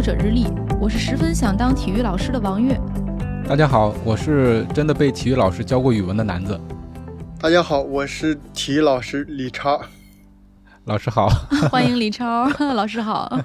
[0.00, 0.46] 跑者日历，
[0.80, 2.74] 我是十分想当体育老师的王悦。
[3.46, 6.58] 大家好，我是真的被体育老师教过语文的男子。
[7.38, 9.78] 大家好，我是体育老师李超。
[10.84, 11.28] 老师好，
[11.70, 13.38] 欢迎李超， 老师好。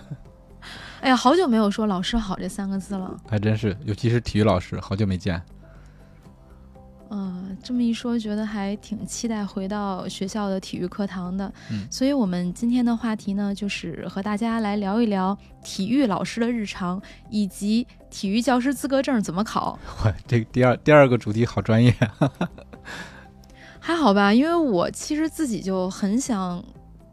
[1.02, 3.14] 哎呀，好久没有说“老师好”这三个字了。
[3.30, 5.42] 还真是，尤其是体育老师，好久没见。
[7.56, 11.52] 嗯，这么一说，觉得还挺期待回到学校的体育课堂的。
[11.72, 19.80] 嗯所以，我们今天的话题呢，就是和大家来聊一聊体育老师的日常，以及体育教师资格证怎么考。
[20.04, 21.94] 哇 这个第二第二个主题好专业。
[23.80, 26.64] 还好吧，因为我其实自己就很想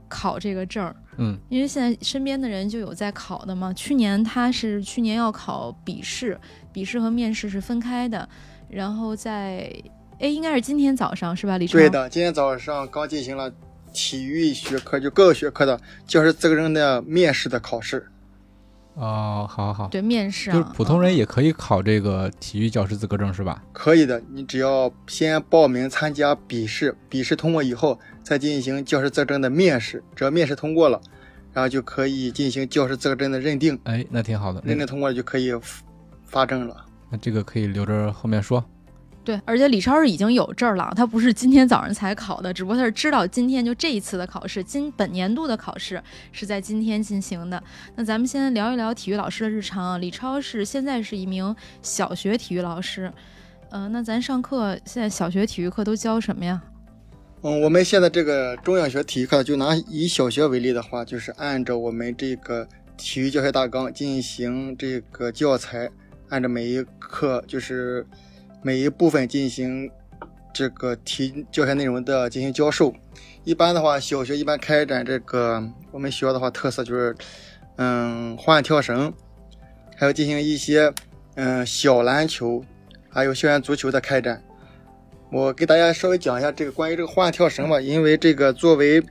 [0.09, 3.73] 考这个证儿，嗯因为现在身边的人就有在考的嘛。
[3.75, 6.39] 去年他是去年要考笔试，
[6.73, 8.27] 笔试和面试是分开的，
[8.71, 9.71] 然后在
[10.23, 11.73] 哎应该是今天早上是吧，李超？
[11.73, 13.53] 对的，今天早上刚进行了
[13.93, 18.07] 体育学科，就各个学科的教师资格证的面试的考试。
[18.95, 23.65] 哦，好好好，对面试啊，就是普通人也可以考这个体育教师资格证是吧？
[23.73, 31.01] 可以的，你只要先报名参加笔试，笔试通过以后，再进行教师资格证的面试，只要面试通过了，
[31.53, 34.63] 然后就可以进行教师资格证的认定，哎，那挺好的。
[34.65, 35.51] 认定通过了就可以
[36.25, 36.77] 发证了。
[37.11, 38.65] 那这个可以留着后面说。
[39.25, 47.63] 对，而且李超是已经有证了，他不是今天早上才考的，只不过他是知道今天就这一次的考试，今本年度的考试是在今天进行的。
[47.95, 49.99] 那咱们先聊一聊体育老师的日常啊。
[49.99, 53.13] 李超是现在是一名小学体育老师，
[53.71, 56.61] 呃，那咱上课现在小学体育课都教什么呀？
[57.43, 62.67] 嗯，我们现在这个中小学体育课，就拿以小学为例的话，就是按照我们这个
[62.97, 65.89] 体育教学大纲进行这个教材，
[66.29, 68.07] 按照每一课就是
[68.63, 69.91] 每一部分进行
[70.55, 72.95] 这个题教学内容的进行教授。
[73.45, 77.15] 一般的话，小学一般开展这个我们学校的话特色就是，
[77.77, 79.13] 嗯，花样跳绳，
[79.97, 80.93] 还有进行一些
[81.35, 82.65] 嗯小篮球，
[83.11, 84.43] 还有校园足球的开展。
[85.33, 89.03] 我给大家稍微讲一下这个关于这个花样跳绳吧，因为这个作为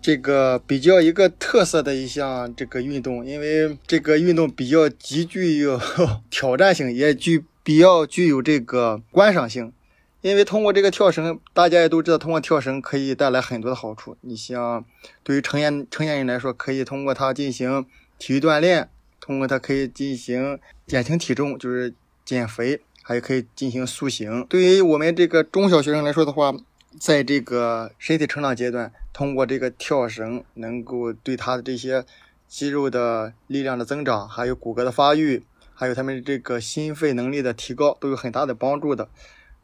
[0.00, 5.80] 这个比较一个特色的一项这个运动，因为这个运动比较极具有
[6.30, 9.72] 挑战性，也具比较具有这个观赏性。
[10.20, 14.16] 因为通过这个跳绳，大家也都知道，通过跳绳可以带来很多的好处。
[14.20, 14.84] 你像
[15.22, 17.86] 对于成年成年人来说，可以通过它进行
[18.18, 18.88] 体育锻炼，
[19.20, 21.94] 通过它可以进行减轻体重，就是
[22.24, 22.80] 减肥。
[23.02, 24.46] 还可以进行塑形。
[24.48, 26.54] 对于我们这个中小学生来说的话，
[27.00, 32.04] 在这个身体成长阶段，通过这个跳绳，能够对他的这些
[32.46, 35.42] 肌肉的力量的增长，还有骨骼的发育，
[35.80, 39.08] 还有他们这个心肺能力的提高，都有很大的帮助的。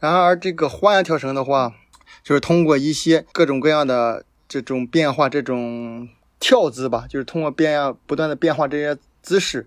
[0.00, 1.74] 然而，这个花样跳绳的话，
[2.22, 6.08] 就是通过一些各种各样的这种变化，这种
[6.40, 9.66] 跳姿吧，就是通过变样不断的变化这些姿势。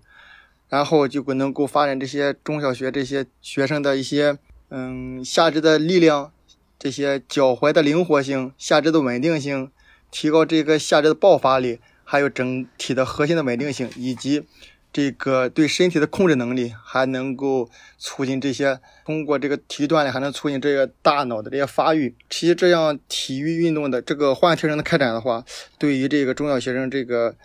[0.70, 4.40] 然后就能够发展这些中小学这些学生的一些
[4.70, 6.32] 嗯下肢的力量，
[6.80, 9.70] 这些脚踝的灵活性、下肢的稳定性，
[10.10, 14.48] 提高这个下肢的爆发力，还有整体的核心的稳定性，以及
[14.92, 22.16] 这个对身体的控制能力，还能够促进这些通过这个体育锻炼，还能促进这个大脑的这些发育。
[22.30, 25.44] 其实这样体育运动的这个花样跳绳的开展的话，
[25.78, 27.36] 对于这个中小学生这个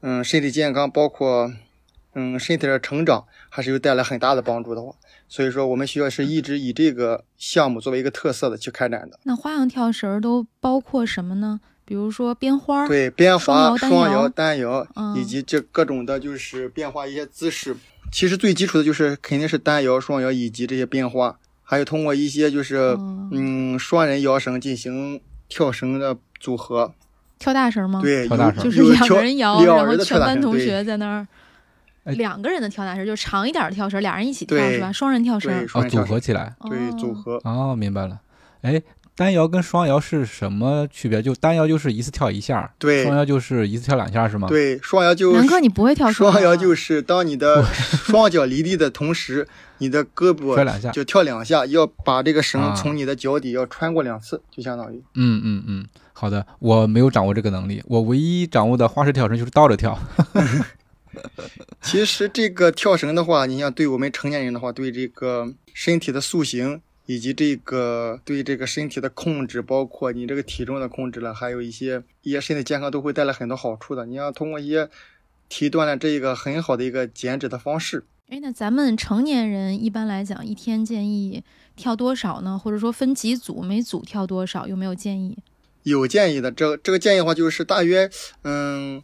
[0.00, 1.52] 嗯身体健康，包括。
[2.18, 4.94] 嗯，身体的成长还是有带来很大的帮助的话，
[5.28, 9.20] 所以说我们学校是一直以这个项目作为一个特色的去开展的。
[9.24, 11.60] 那花样跳绳都包括什么呢？
[11.86, 17.74] 比如说编花，对，编花、双摇、单摇，嗯、以及这各种的就是变化一些姿势。
[18.12, 26.92] 其实最基础的就是肯定是单摇、双摇以及这些变化，还有通过一些就是、哦、嗯双人摇绳进行跳绳的组合。
[27.38, 28.00] 跳大绳吗？
[28.02, 31.26] 对，跳大绳就是两个人摇，然后全班同学在那儿。
[32.14, 34.92] 两个人的跳大绳，就长一点的跳绳，俩人一起跳是吧？
[34.92, 37.40] 双人跳绳组合起来，对，组合。
[37.42, 38.20] 哦，明白了。
[38.62, 38.80] 哎，
[39.16, 41.22] 单摇跟双摇是什么区别？
[41.22, 49.48] 就单摇就是一次跳一下，对双摇就是一次跳两下，是吗？，对，双摇就南哥，你不会跳双双摇摇就是当你的双脚离地的同时，
[49.78, 50.90] 你的胳膊摔两下。
[50.90, 55.02] 就跳两下，要把这个绳啊从你的脚底要穿过两次，就相当于。
[55.14, 59.98] 嗯嗯嗯，好的，我没有掌握这个能力，我唯一掌握的花式跳绳就是倒着跳。
[61.80, 74.04] 其实这个跳绳的话，你像对我们成年人的话，对这个身体的塑形以及这个对这个身体的控制，包括你这个体重的控制了，还有一些一些身体健康都会带来很多好处的。
[74.06, 74.90] 你要通过一些
[75.48, 78.04] 体锻炼，这一个很好的一个减脂的方式。
[78.28, 81.44] 哎，那咱们成年人一般来讲，一天建议
[81.76, 82.58] 跳多少呢？
[82.58, 84.66] 或者说分几组，每组跳多少？
[84.66, 85.38] 有没有建议？
[85.84, 88.10] 有建议的，这这个建议的话就是大约，
[88.42, 89.00] 嗯，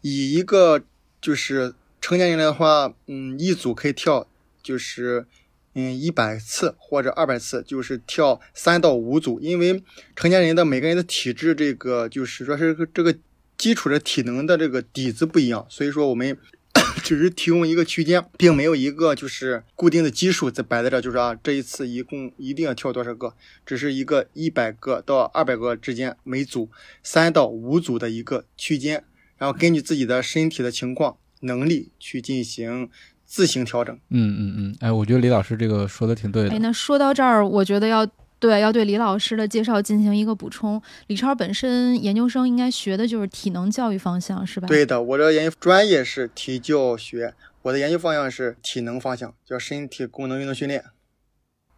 [0.00, 0.82] 以一个
[1.20, 4.26] 就是成年人的话，嗯，一组可以跳
[4.60, 5.26] 就是
[5.74, 9.82] 嗯一百次或者二百次，就是跳三到五组，因为
[10.16, 13.16] 成年人的每个人的体质这个就是说是这个
[13.58, 16.36] 基础的体能的这个底子不一样，所以说我们
[17.02, 23.34] 只是提供一个区间，并没有一个就是固定的基数在摆在这儿，就是啊这一次一共一定要跳多少个。
[23.64, 26.68] 只是一个一百个到二百个之间，每组
[27.02, 29.04] 三到五组的一个区间，
[29.38, 32.88] 然后根据自己的身体的情况、能力去进行
[33.34, 33.92] 自行调整。
[34.10, 36.58] 嗯嗯嗯，哎，我觉得李老师这个说的挺对哎，的。
[36.60, 38.06] 那说到这儿，我觉得要
[38.38, 40.80] 对要对李老师的介绍进行一个补充。
[41.08, 44.68] 李超本身研究生应该学的就是体能教育方向，是吧？
[44.68, 50.84] 对的，我的研究专业是体教学，我的研究方向是体能方向，叫身体功能运动训练。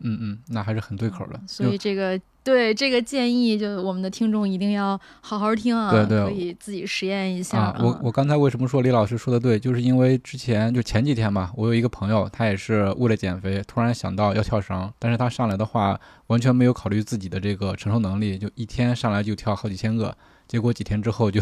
[0.00, 1.40] 嗯嗯，那还是很对口的。
[1.48, 15.98] 所以这个对这个建议，就我们的听众一定要好好听啊，对对可以自己实验一下啊，我我刚才为什么说李老师说的对，就是因为之前就前几天吧，我有一个朋友，他也是为了减肥，突然想到要跳绳，但是他上来的话
[16.28, 20.16] 完全没有考虑自己的这个承受能力，就一天上来就跳好几千个，
[20.48, 21.40] 结果几天之后就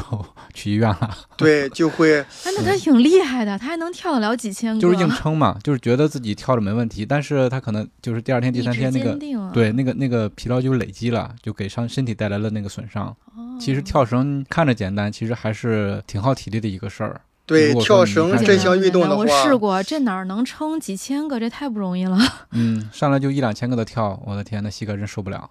[0.52, 9.18] 去医院了， 对，就会哎，那他挺厉害的，他还能跳得了几千个，就是硬撑嘛，就是觉得自己跳着没问题，但是他可能就是第二天、第三天那个
[9.52, 13.06] 对，那个那个疲劳就累积了，就给伤身体带来了那个损伤。
[13.36, 17.20] 哦其实跳绳看着简单，其实还是挺耗体力的一个事儿。
[17.46, 21.38] 对跳绳这项运动的我，试过，这哪儿能撑几千个？
[21.38, 22.18] 这太不容易了。
[22.50, 25.50] 嗯，上来就一两千个的跳，我的天，那膝盖真受不了。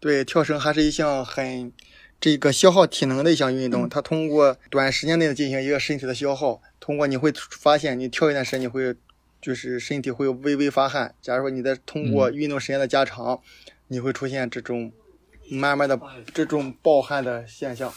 [0.00, 1.70] 对，跳绳还是一项很
[2.20, 3.88] 这个消耗体能的一项运动。
[3.88, 8.94] 它通过短时间内的进行一个身体的消耗，通过你会发现，你跳一段时间，你会
[9.40, 11.14] 就是身体会微微发汗。
[11.22, 13.40] 假如说你在通过运动时间的加长，
[13.88, 14.92] 你会出现这种
[15.50, 15.98] 慢慢的
[16.34, 17.92] 这种暴汗的现象。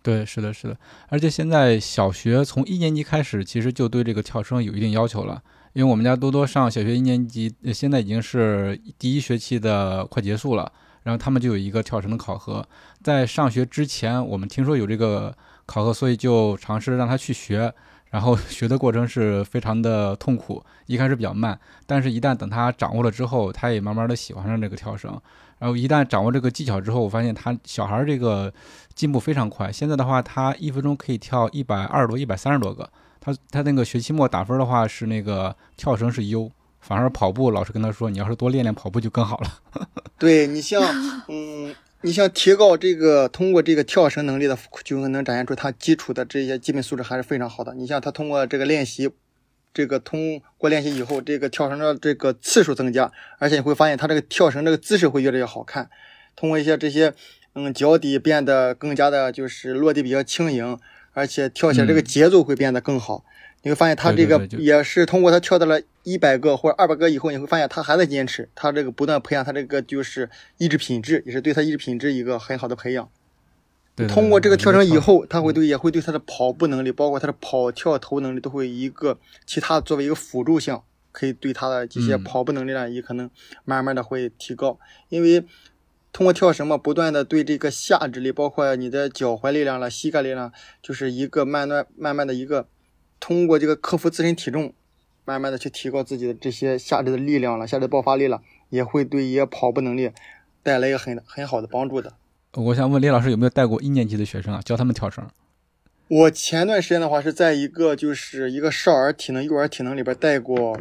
[0.00, 0.78] 对，是的，是的，
[1.08, 5.42] 而且现在小学从一年级开始，其实就对这个跳绳有一定要求了。
[5.74, 10.72] 因为我们家多多上小学一年级，呃现在已经是第一学期的快结束了，
[11.08, 12.62] 然后他们就有一个跳绳的考核。
[13.02, 15.34] 在上学之前，我们听说有这个
[15.64, 17.72] 考核，所以就尝试让他去学。
[18.10, 25.18] 然后 学的过程是非常的痛苦，一开始比较慢，但是一旦等他掌握了之后，他也慢慢的喜欢上这个跳绳。
[25.58, 28.52] 然后一旦掌握这个技巧之后，我发现他小孩这个
[28.94, 29.72] 进步非常快。
[29.72, 32.86] 现在的话，他一分钟可以跳一百二十多、一百三十多个。
[33.18, 36.50] 他他那个学期末打分的话是那个跳绳是优，
[36.88, 39.60] 反而跑步老师跟他说，你要是多练练跑步就更好了。
[40.18, 40.82] 对你像，
[41.28, 47.74] 嗯，你像提高这个通过这个跳绳能力的，就能展现出他基础的这些基本素质还是非常好的。
[47.74, 49.10] 你像他通过这个练习，
[49.74, 55.90] 这个通过练习以后，这个跳绳的这个次数增加，而且你会发现他这个跳绳这个姿势会越来越好看。
[56.36, 57.12] 通过一些这些，
[57.54, 60.78] 嗯，脚底变得更加的就是落地比较轻盈，
[61.12, 63.26] 而且跳起来这个节奏会变得更好。
[63.62, 73.08] 你会发现他这个也是通过他跳到了一百个或者二百个以后，你会发现他还在坚持，他这个不断培养他这个就是意志品质，也是对他意志品质一个很好的培养。
[73.96, 83.28] 对对通过这个跳绳以，后，他会对也会对他的跑步能力，包括他的跑跳投能力，都会一个其他作为一个辅助项，可以对他的这些嗯跑步能力呢，也可能
[83.64, 84.78] 慢慢的会提高。
[85.08, 85.44] 因为
[86.12, 92.68] 通过跳绳嘛，不断的对这个下肢力，包括你的脚踝力量了、膝盖力量，就是一个慢慢慢慢的一个
[93.20, 94.72] 通过这个克服自身体重，
[95.24, 100.10] 慢慢的去提高自己的这些下肢的力量了、下肢爆发力了，也会对一些跑步能力
[100.62, 102.14] 带来一个很很好的帮助的。
[102.54, 105.26] 我想问李老师有没有带过一年级的学生啊，教他们跳绳？
[106.08, 110.80] 我前段时间的话是在一个就是一个少儿体能、幼儿体能里边带过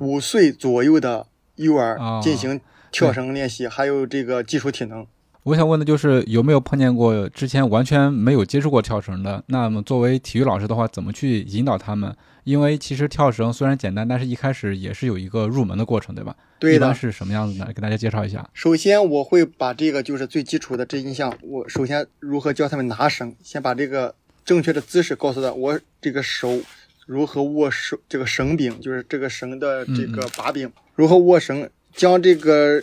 [0.00, 5.06] 五岁左右的幼儿哦进行跳绳练习，还有这个基础体能。
[5.46, 9.40] 我想问的就是有没有碰见过之前完全没有接触过跳绳的？
[9.46, 12.12] 那么作为体育老师的话，怎么去引导他们？
[12.42, 16.34] 因为其实跳绳虽然简单，但是一开始也是有一个入门的过程，对吧？
[16.58, 16.76] 对的。
[16.76, 17.72] 一般是什么样子的？
[17.72, 18.44] 给大家介绍一下。
[18.54, 24.12] 首先，我会把这个就是最基础的这一项，我首先如何教他们拿绳，先把这个
[24.44, 25.52] 正确的姿势告诉他。
[25.52, 26.60] 我这个手
[27.06, 32.82] 如何握手，这个绳柄就是这个绳的这个把柄如何握绳，将这个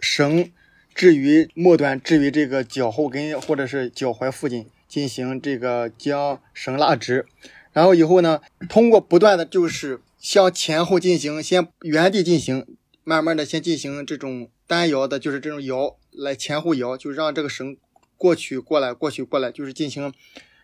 [0.00, 0.50] 绳
[0.94, 7.26] 置于末端，置于这个脚后跟或者是脚踝附近，进行这个将绳拉直。
[7.72, 12.64] 然后以后呢，通过不断的就是向前后进行，先原地进行，
[13.02, 17.76] 慢慢的先进行这种单摇的，就是这种摇来前后摇，就让这个绳
[18.16, 20.12] 过去过来过去过来，就是进行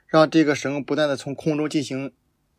[0.07, 2.13] 让这个绳不断的从空中进行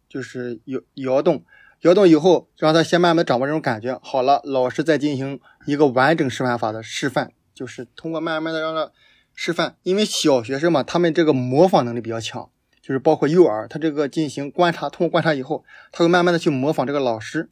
[0.10, 1.46] 就是摇摇动，
[1.84, 3.98] 摇动以后让它先慢慢掌握这种感觉。
[4.04, 8.92] 好了，老师再进行一个完整示范法的示范，就是通过慢慢的让他
[9.36, 12.50] 示范，因为小学生嘛，他们这个模仿能力比较强。
[12.82, 17.48] 就是包括幼儿，他这个进行观察，通过观察以后，他会慢慢的去模仿这个老师。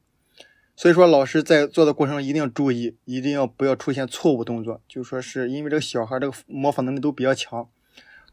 [0.76, 4.82] 所以说，老师在做的过程中一定要注意，一定要不要出现错误动作。
[4.88, 7.70] 就说是因为这个小孩这个模仿能力都比较强，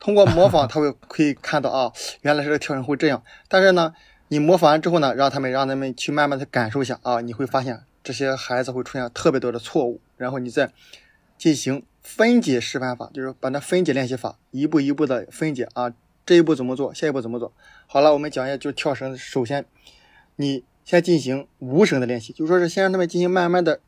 [0.00, 1.92] 通过模仿他会可以看到啊，
[2.22, 3.22] 原来这个跳绳会这样。
[3.48, 3.92] 但是呢，
[4.28, 10.72] 你模仿完之后呢，让他们让他们去慢慢的感受一下啊，你会发现这些孩子会出现特别多的错误，然后你再
[11.36, 15.92] 进行分解示范法，就是把那分解练习法一步一步的分解啊。
[16.24, 16.92] 这一步怎么做？
[16.92, 17.52] 下一步怎么做？
[17.86, 19.16] 好了，我们讲一下，就跳绳。
[19.16, 19.64] 首先，
[20.34, 23.78] 你先进行无绳的练习，就说是先让他们进行慢慢的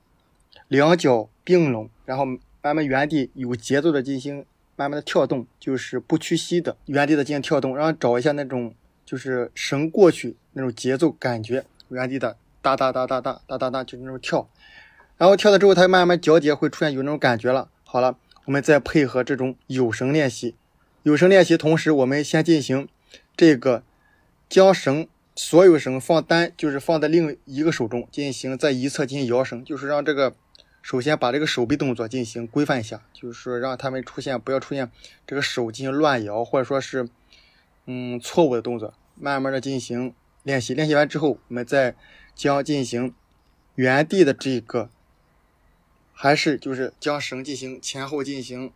[0.69, 2.25] 两脚并拢，然后
[2.62, 8.73] 慢慢原地有节奏的进行慢慢的跳动，就是不屈膝的原地的进行跳动，然后找一下那种
[9.05, 14.49] 就是绳过去那种节奏感觉，原地的哒哒哒哒哒哒哒哒就那种跳，
[15.18, 17.68] 然后跳了之后，它慢慢脚底会出现有那种感觉了。
[17.84, 20.54] 好了，我们再配合这种有绳练习。
[21.02, 22.88] 有绳练习，同时我们先进行
[23.37, 23.82] 这个
[24.48, 30.34] 将绳所有绳放单，就是放在另一个手中进行，在一侧进行摇绳，就是让这个
[30.82, 34.90] 首先把这个手臂动作进行规范一下，就是让他们出现不要出现
[35.26, 37.08] 这个手进行乱摇或者说是
[37.87, 40.75] 嗯错误的动作，慢慢的进行练习。
[40.75, 41.94] 练习完之后，我们再
[42.34, 43.14] 将进行
[43.75, 44.90] 原地的这个，
[46.20, 48.72] 还是就是将绳进行前后进行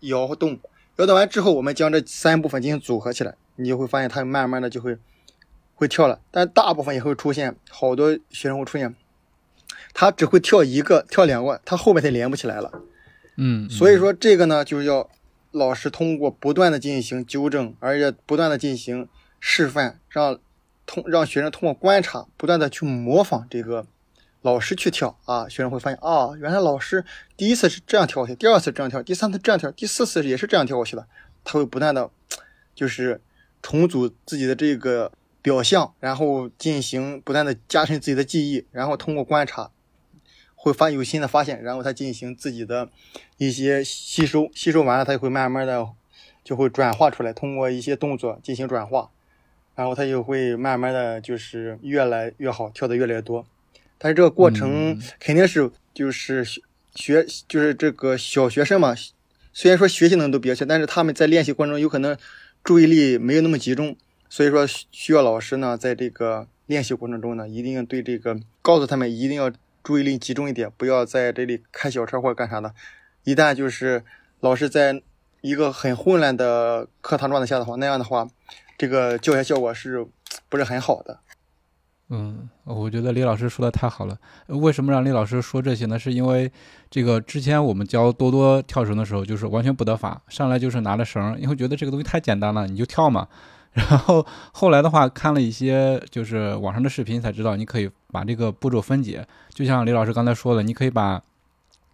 [0.00, 0.58] 摇动。
[0.96, 4.96] 摇动完之后，我们将这三部分进行组合起来，你就会发现它慢慢的就会
[5.74, 6.22] 会跳了。
[6.30, 8.94] 但大部分也会出现好多学生会出现，
[9.92, 12.72] 他只会跳一个、跳两个，他后面他连不起来了。
[13.36, 15.10] 嗯，所以说这个呢，就是要
[15.50, 19.06] 老师通过不断的进行纠正，而且不断的进行
[19.38, 20.38] 示范，让
[20.86, 23.86] 通让学生通过观察，不断的去模仿这个。
[24.42, 27.04] 老师去跳啊，学生会发现啊，原来老师
[27.36, 31.06] 第一次是这样跳过去，第二次这样跳，第三次这样跳，第四次也是这样跳过去的。
[31.44, 32.10] 他会不断的，
[32.74, 33.20] 就是
[33.62, 39.70] 重组自己的这个表象，然后进行不断的加深自己的记忆，然后通过观察，
[40.54, 42.90] 会发有新的发现，然后他进行自己的
[43.38, 45.86] 一些吸收，吸收完了，他就会慢慢的
[46.44, 49.10] 就会转化出来，通过一些动作进行转化，
[49.74, 53.46] 然后他就会慢慢的就是越来越好，跳的越来越多。
[54.02, 56.42] 但是这个过程肯定是就是
[56.94, 58.94] 学就是这个小学生嘛，
[59.52, 62.16] 虽然说学习能力都比较强，但是他们在练习过程中有可能
[62.64, 63.94] 注意力没有那么集中，
[64.30, 69.52] 所以说需要老师呢在这个练习过程中呢，一定对这个告诉他们一定要
[69.84, 72.72] 注意力集中一点，不要在这里开小差或者干啥的。
[73.24, 74.02] 一旦就是
[74.40, 75.02] 老师在
[75.42, 78.26] 一个很混乱的课堂状态下的话，那样的话，
[78.78, 80.06] 这个教学效果是
[80.48, 81.20] 不是很好的？
[82.12, 84.18] 嗯，我觉得李老师说的太好了。
[84.48, 85.96] 为什么让李老师说这些呢？
[85.96, 86.50] 是因为
[86.90, 93.28] 这个之前我们教多多跳绳的时候，就是完全不得法，上来就是拿着绳，因为觉得这个东西太简单了，你就跳嘛。
[93.72, 99.24] 然后后来的话，看了一些就是网上的视频，才知道你可以把这个步骤分解。
[99.50, 101.22] 就像李老师刚才说的，你可以把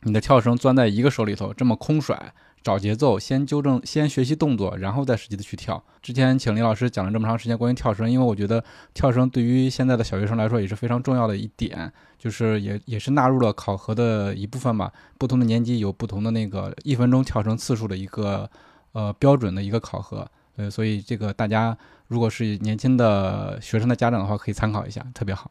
[0.04, 2.32] 你的跳绳攥在一个手里头，这么空甩。
[2.66, 5.80] 找节奏，先纠正，先学习动作，然后再实际的去跳。
[6.02, 14.92] 之前请李老师讲了这么长时间关于跳绳，因为我觉得跳绳对于现在的小学生来说也是非常重要的一点，就是也也是纳入了考核的一部分吧。
[15.16, 18.50] 不同的年级有不同的那个一分钟跳绳次数的一个
[18.94, 25.48] 呃标准的一个考核，呃，所以这个大家如果是年轻的学生的家长的话，可以参考一下，特别好。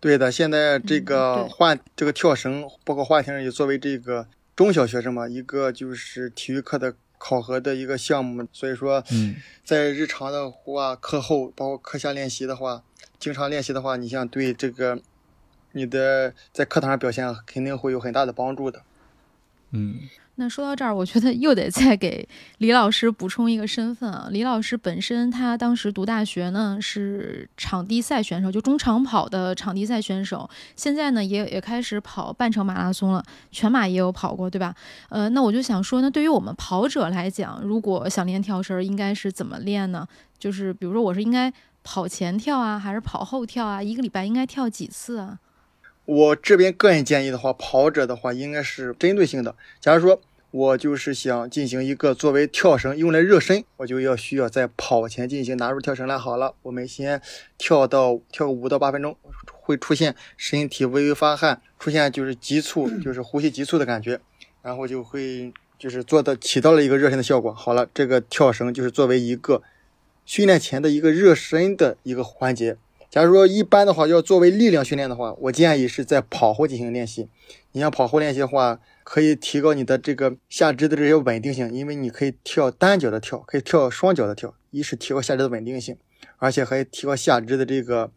[0.00, 4.26] 对的，现在这个换这个跳绳，包括划艇也作为这个。
[4.58, 9.04] 中小学生嘛，一个就是体育课的考核的一个项目，所以说，
[9.64, 12.82] 在日常的话，课后包括课下练习的话，
[13.20, 15.00] 经常练习的话，你像对这个
[15.70, 18.82] 你的在课堂上表现肯定会有很大的帮助的。
[19.72, 19.98] 嗯，
[20.36, 24.28] 那说到这儿，我觉得又得再给李老师补充一个身份啊。
[24.30, 30.48] 李老师本身他当时读大学呢是场地赛选手，就中长跑的场地赛选手。
[30.74, 34.74] 现在呢也也开始跑半程马拉松了，全马也有跑过，对吧？
[35.10, 40.06] 呃，那我就想说，那对于我们跑者来讲，如果想练跳绳，应该是怎么练呢？
[40.38, 43.82] 就是比如说，我是应该跑前跳啊，还是跑后跳啊？
[43.82, 45.38] 一个礼拜应该跳几次啊？
[46.08, 49.54] 我这边个人建议的话，跑者的话应该是针对性的。
[49.78, 50.18] 假如说
[50.50, 56.16] 我就是想进行一个作为跳绳用来热身，我就要需要在跑前进行拿入跳绳来。
[56.16, 57.20] 好了，我们先
[57.58, 59.14] 跳到跳个五到八分钟，
[59.52, 64.18] 会出现身体微微发汗，出现就是急促，就是呼吸急促的感觉，
[64.62, 67.52] 然后就会就是做到起到了一个热身的效果。
[67.52, 69.62] 好了，这个跳绳就是作为一个
[70.24, 72.78] 训练前的一个热身的一个环节。
[73.10, 77.26] 假如说一般的话，要作为力量训练的话，我建议是在跑后进行练习。
[77.72, 85.96] 你像跑后练习的话，可以提高你的这个下肢的这些稳定性，因为你可以跳单脚的跳，可以跳双脚的跳，一是提高下肢的稳定性，
[86.36, 88.10] 而且还提高下肢的这个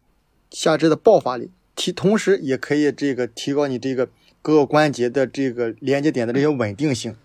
[0.50, 4.10] 下肢的爆发力，提同时也可以这个提高你这个
[4.42, 7.16] 各个关节的这个连接点的这些稳定性，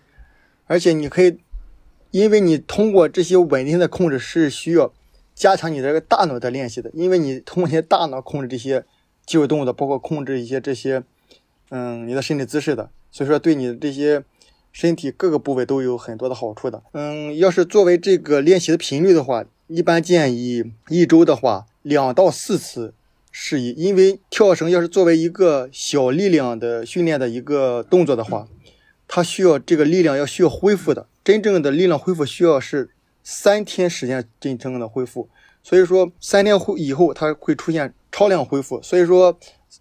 [0.66, 1.36] 而且你可以，
[2.12, 4.90] 因为你通过这些稳定的控制是需要。
[5.38, 8.84] 加强你这个大脑的练习的，因为你通过一些大脑控制这些
[9.24, 11.04] 肌肉动作，包括控制一些这些，
[11.70, 14.24] 嗯，你的身体姿势的，所以说对你这些
[14.72, 16.82] 身体各个部位都有很多的好处的。
[16.90, 22.92] 嗯，要是作为这个练习的频率的话，一般建议一周的话两到四次
[23.30, 28.48] 适宜，因为跳绳要是作为一个小力量的训练的一个动作的话，
[29.06, 32.90] 它需要这个力量要需要恢复的，真正的力量恢复需要是。
[33.30, 35.28] 三天时间真正的恢复，
[35.62, 38.80] 所以说三天后以后它会出现超量恢复。
[38.80, 39.38] 所以说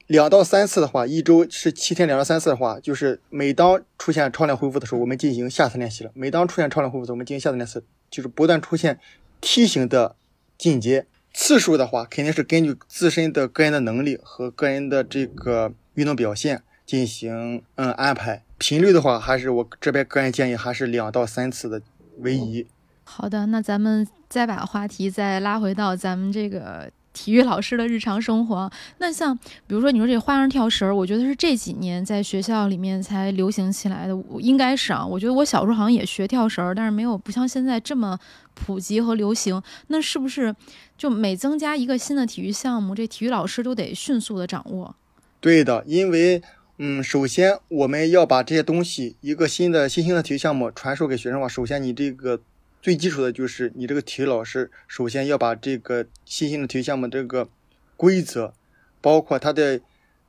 [0.07, 6.11] 两到三次的话，一周是七天，两到三次的话，就是每当出现超量恢复的时候，我们进行下次练习了。
[6.13, 8.99] 每当出现超量恢复的时候，我们进行下次练习，就是不断出现
[9.39, 10.17] 梯形的
[10.57, 11.05] 进阶。
[11.33, 18.43] 次数的话，肯定是根据自身的个人的能力和个人的这个运动表现进行嗯安排。
[18.57, 21.81] 频率的话，还是我这边个人建议还是两到三次的
[22.17, 22.67] 为宜。
[23.09, 28.69] 好的，那咱们再把话题再拉回到咱们这个体育老师的日常生活。
[28.97, 29.35] 那像
[29.65, 35.05] 比如说你说这花样跳绳，我觉得是这几年在学校里面才流行起来的，我应该是啊。
[35.05, 38.19] 我觉得我小时候好像也学跳绳，但是没有不像现在这么
[38.53, 39.59] 普及和流行。
[39.87, 40.53] 那是不是
[40.97, 44.93] 就每增加一个新的体育项目，这体育老师都得迅速的掌握？
[45.39, 46.41] 对的，因为
[46.77, 52.41] 嗯，首先我们要把这些东西一个新的新兴的体育项目传授给学生的话，首先你这个。
[52.81, 57.49] 最基础的就是你这个体育老师，首先要把这个新兴的体育项目这个
[57.97, 58.53] 规则，
[59.01, 59.81] 包括它的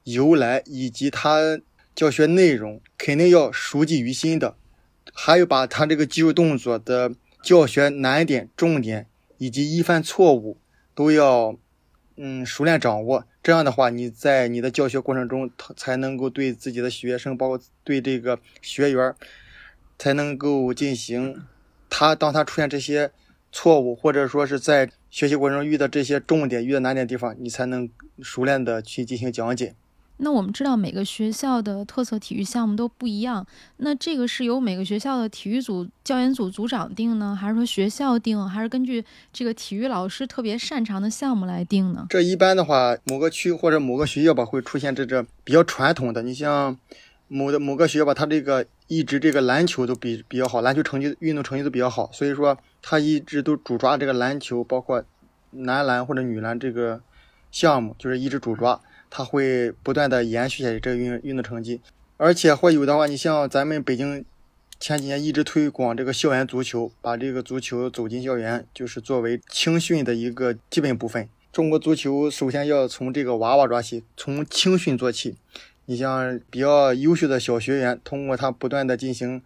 [0.05, 1.61] 由来以及它
[1.95, 4.57] 教学内容，肯定要熟记于心的。
[5.13, 9.07] 还有把它这个肌肉动作的教学难点、重点
[9.37, 10.57] 以及易犯错误
[10.95, 11.57] 都要
[12.17, 13.25] 嗯熟练掌握。
[13.43, 19.15] 这样的话，你在你的教学过程中，才能够对自己的学生，包括对这个学员，
[19.99, 21.43] 才能够进行。
[21.91, 23.11] 他当他出现这些
[23.51, 27.89] 错误，或者说是在学习过程中遇到这些重点、遇到难点的地方，你才能
[28.21, 29.75] 熟练的去进行讲解。
[30.19, 33.47] 那我们知道每个学校的特色体育项目都不一样，
[33.77, 42.07] 那这个是由每个学校的体育组教研组组长定呢，还是说学校定，还是根据这个体育老师特别擅长的项目来定呢？
[42.11, 46.77] 这一般的话，某个区或者某个学校吧，会出现这这比较传统的，你像。
[47.31, 55.05] 某的某个学校吧，他这个一直这个篮球都比比较好，篮球成绩、运动成绩都比较好，所以说他一直都主抓这个篮球，包括
[55.51, 57.01] 男篮或者女篮这个
[57.51, 61.81] 项目，就是一直主抓，他会不断的延续下去这个运运动成绩，
[62.17, 64.25] 而且会有的话，你像咱们北京
[64.81, 71.29] 前几年一直推广这个校园足球，把这个足球走进校园，就是作为青训的一个基本部分。
[71.53, 75.37] 中国足球首先要从这个娃娃抓起，从青训做起。
[75.91, 79.43] 你像比较优秀的小学员，通过他不断的进行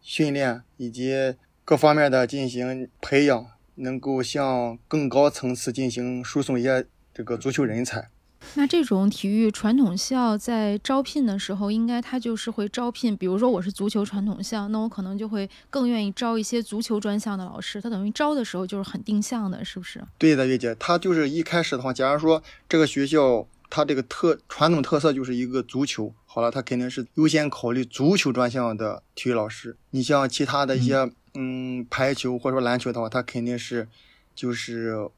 [0.00, 8.08] 训练以及各方面的进行培养，能够向更高层次进行输送一些这个足球人才。
[8.54, 17.80] 那这种体育传统校在招聘的时候，应该他就是会招聘，比如说我是足球传统校，那我可能就会更愿意招一些足球专项的老师。
[17.80, 20.00] 他等于招的时候就是很定向的，是不是？
[20.16, 23.48] 对的，月姐，他就是一开始的话，假如说这个学校。
[23.70, 29.76] 它这个特传统特色就是一个足球，好了，他肯定是优先考虑足球专项的体育老师。
[29.90, 33.86] 你像其他的一些，嗯，排球或者说篮球的话，他肯定是
[34.34, 35.08] 就是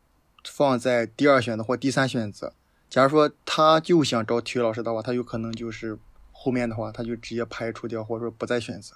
[0.44, 2.52] 放在第二选择或第三选择。
[2.90, 5.98] 假如说他就想招体育老师的话，他有可能就是
[6.30, 8.94] 后面的话他就直接排除掉或者说不再选择。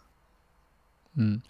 [1.15, 1.41] 嗯，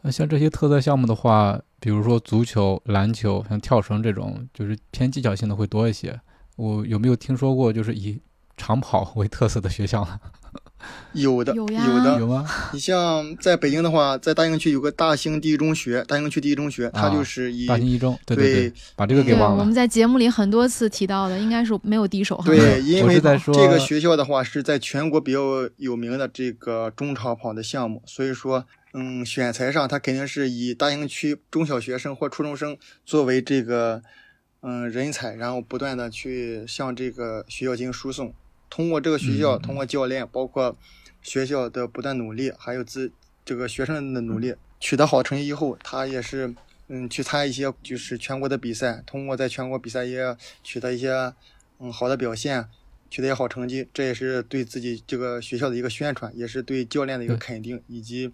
[0.00, 6.18] 那像这些特色项目的话，比如说足球、篮球，像跳绳这种，就是偏技巧性的会多一些。
[6.62, 8.20] 我有没有听说过就是以
[8.56, 10.20] 长跑为特色的学校呢？
[11.12, 12.20] 有的，有呀的。
[12.20, 12.46] 有吗？
[12.72, 19.58] 你像在北京的话，在大兴区有个大兴第一中学，大兴区第一中学，它就是以大兴一中，对对对，把这个给对，忘了。
[19.58, 22.44] 我们在节目里很多次提到的，应该是没有敌手哈。
[22.46, 25.40] 对，因为这个学校的话是在全国比较
[25.78, 34.02] 有名的这个中长跑的项目，所以说，嗯，选材上它肯定是以大兴区中小学生或初中生作为这个
[34.62, 38.32] 嗯人才，然后不断的去向这个学校进行输送。
[38.70, 40.76] 通过这个学校，嗯通过教练，包括
[41.20, 43.12] 学校的不断努力，还有自
[43.44, 46.54] 这个学生的努力，取得好成绩以后，他也是
[46.86, 51.34] 嗯去参加一些就是全国的比赛，通过在全国比赛也取得一些
[51.80, 52.66] 嗯好的表现，
[53.10, 58.32] 取得一些好成绩，这也是对自己这个学校的一个宣传，也是对教练的一个肯定，以及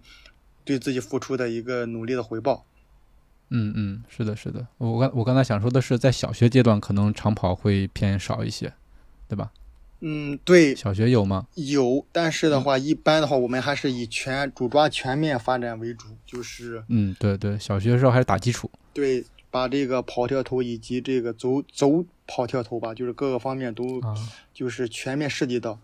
[0.63, 2.65] 对自己付出的一个努力的回报。
[3.49, 4.65] 嗯嗯，是的，是的。
[4.77, 8.73] 我刚我刚才想说的是，在小学阶段可能长跑会偏少一些，
[9.27, 9.51] 对吧？
[10.01, 11.45] 嗯，对，小学有吗？
[11.55, 18.71] 有，但是的话，一般的话，我们还是以全主抓全面发展为主，就是嗯，对对，小学的时候还是打基础。
[18.93, 24.15] 对把这个跑跳投以及这个走走跑跳投吧，就是各个方面都啊，
[24.53, 25.77] 就是全面涉及到。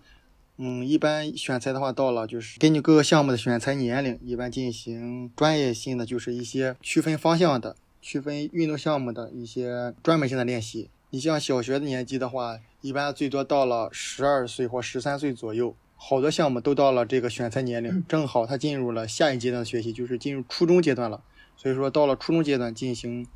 [0.58, 10.90] 嗯，一般选材的话，到了就是根据各个项目的选材年龄，一般进行专业性的，就是一些区分方向的、区分运动项目的一些专门性的练习。
[11.10, 21.22] 你像小学的年级的话，一般最多到了十二岁或十三岁左右，好多项目都到了这个选材年龄，正好他进入了下一阶段的学习，就是进入初中阶段了。
[21.58, 23.28] 所以说，到了初中阶段进行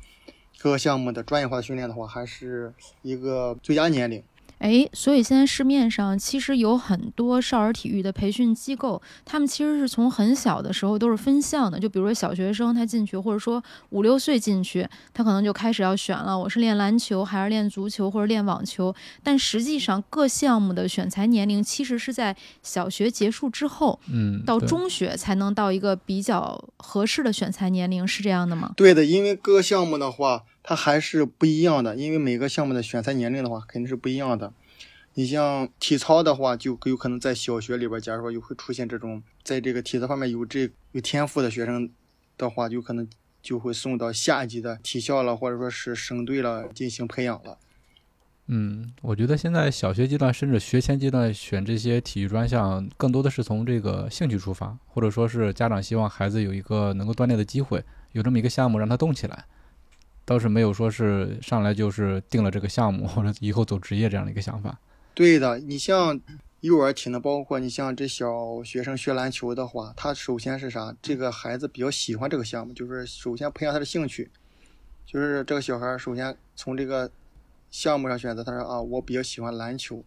[0.58, 4.22] 各个项目的专业化训练的话，还是一个最佳年龄。
[4.60, 11.80] 哎，所以现在市面上其实有很多少儿体育的培训机构，他们其实是从很小的时候都是分项的。
[11.80, 18.94] 就比如说小学生他进去，或者说五六岁进去，他可能就开始要选了，我是练篮球还是练足球或者练网球。
[19.22, 28.72] 但实际上各项目的选材年龄其实是在小学结束之后嗯，到中学才能到一个比较合适的选材年龄，是这样的吗？
[28.76, 34.52] 对的，因为各项目的话，它还是不一样的，因为每个项目的选材年龄的话肯定是不一样的。
[35.14, 41.90] 你像体操的话，就有可能在小学里边，假如说有会出现这种在这个体操方面有这有天赋的学生
[42.38, 43.08] 的话，有可能
[43.42, 47.58] 就会送到下级的体校了，或者说是省队了进行培养了。
[48.52, 59.44] 嗯，我觉得现在小学阶段甚至学前阶段选这些体育专项，更多的是从这个兴趣出发，或者说是家长希望孩子有一个能够锻炼的机会，有这么一个项目让他动起来，
[60.30, 64.78] 倒是没有说是上来就是定了这个项目或者以后走职业这样的一个想法。
[65.12, 66.20] 对的，你像
[66.60, 70.94] 幼儿体呢，包括你像这小学生学篮球的话，他首先是啥？
[71.02, 74.30] 这个孩子比较喜欢这个项目，就是首先培养他的兴趣，
[75.04, 77.10] 就是这个小孩首先从这个
[77.72, 80.04] 项目上选择，他说啊，我比较喜欢篮球。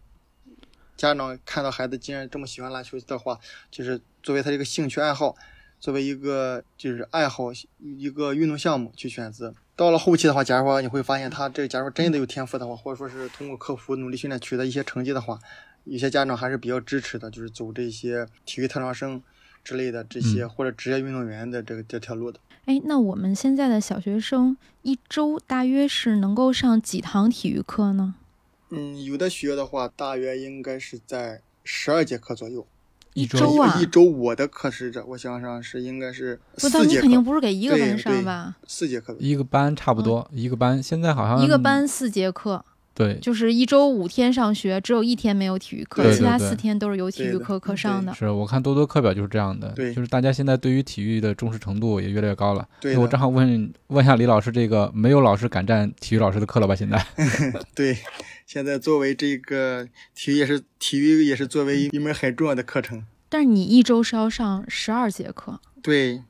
[0.96, 3.38] 家长看到孩子既然这么喜欢篮球的话，
[3.70, 5.36] 就是作为他这个兴趣爱好，
[5.84, 9.54] 作为一个就是爱好一个运动项目去选择。
[9.76, 15.38] 到了后期的话，假如说你会发现他这假如说真的有天赋的话，或者说是通过克服努力训练取得一些成绩的话，
[15.84, 19.22] 有些家长还是比较支持的，就是走这些体育特长生
[19.62, 22.40] 之类的这些、嗯或者职业运动员的这个这条路的。
[22.64, 28.14] 哎，那我们现在的小学生一周大约是能够上几堂体育课呢？
[28.70, 32.66] 嗯，有的学校的话，大约应该是在十二节课左右。
[33.14, 38.56] 一周周啊一周我的课时这，我想想是应该是不，但你四节课，肯定不是给一个班上吧？
[38.66, 39.16] 四节课。
[39.18, 48.12] 一个班差不多，一个班现在好像一个班四节课，对就是一周五天上学，只有一天没有体育课，其他四天都是有体育课课上的。
[48.14, 52.68] 是我看多多课表就是这样的，对就是大家现在对于体育的重视程度也越来越高了。
[52.98, 56.74] 我正好问问一下李老师，这个没有老师敢占体育老师的课了吧？
[56.74, 57.00] 现在
[57.76, 57.96] 对。
[58.46, 63.04] 现在作为这个体育也是体育也是作为一门很重要的课程。
[63.28, 66.22] 但是你一周是要上十二节课，对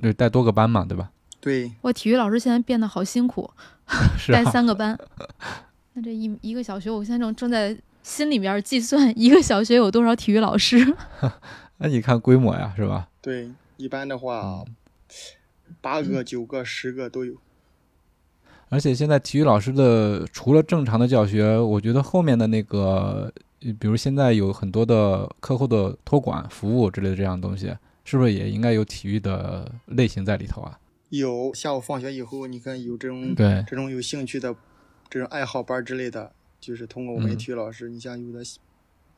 [0.00, 1.10] 对带多个班嘛，对吧？
[1.40, 3.50] 对，我体育老师现在变得好辛苦，
[4.18, 4.98] 是带啊，三个班。
[5.94, 10.96] 那这一一个小学，我现在正正在心里面计算一个小学有多少体育老师。
[11.78, 13.08] 那你看规模呀，是吧？
[13.22, 14.66] 对，一般的话，嗯
[15.80, 17.36] 八个、九个、十个都有。
[18.70, 30.78] 而且现在体育老师的除了正常的教学，我觉得后面的那个，呃比如现在有很多的课后的托管服务之类的这样的东西，是不是也应该有体育的类型在里头啊？
[31.10, 34.54] 有下午放学以后，你看有这种对，这种有兴趣的
[35.08, 38.44] 这种爱好班之类的，就是通过我们嗯体育老师，你像有的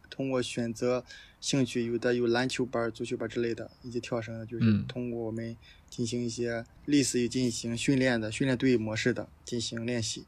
[0.08, 1.04] 通过选择
[1.40, 5.56] 兴趣，有的有篮球班、足球班之类的，以及跳绳，就是嗯通过我们
[5.88, 10.26] 进行一些类似于进行训练的训练队模式的进行练习。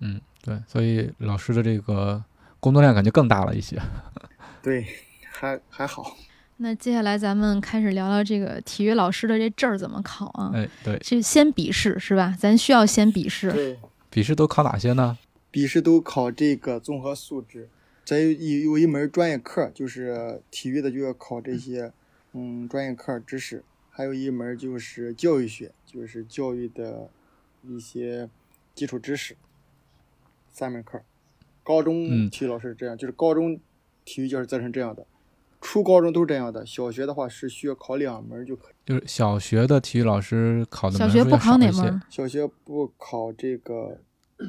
[0.00, 2.24] 嗯，对，所以老师的这个
[2.58, 3.80] 工作量感觉更大了一些。
[4.62, 4.86] 对，
[5.30, 6.16] 还还好。
[6.56, 10.52] 那接下来咱们开始聊聊这个体育老师的这证儿怎么考啊？
[10.54, 12.34] 哎，对，这先笔试是吧？
[12.38, 13.50] 咱需要先笔试。
[13.52, 13.78] 对，
[14.08, 15.18] 笔试都考哪些呢？
[15.50, 17.68] 笔试都考这个综合素质，
[18.04, 21.92] 再有有有一门专业课，就是体育的就要考这些，
[22.32, 27.08] 嗯，专业课知识，还有一门就是教育学，就是教育的
[27.62, 28.28] 一些
[28.74, 29.36] 基础知识，
[30.50, 31.02] 三门课。
[31.62, 33.60] 高中嗯体育老师是这样，就是高中
[34.04, 35.06] 体育教师责成这样的，
[35.60, 42.02] 初高中都是这样的，小学的话是需要考两门就可以，就是小学的体育老师考的小学不考哪门？
[42.10, 44.00] 小学不考这个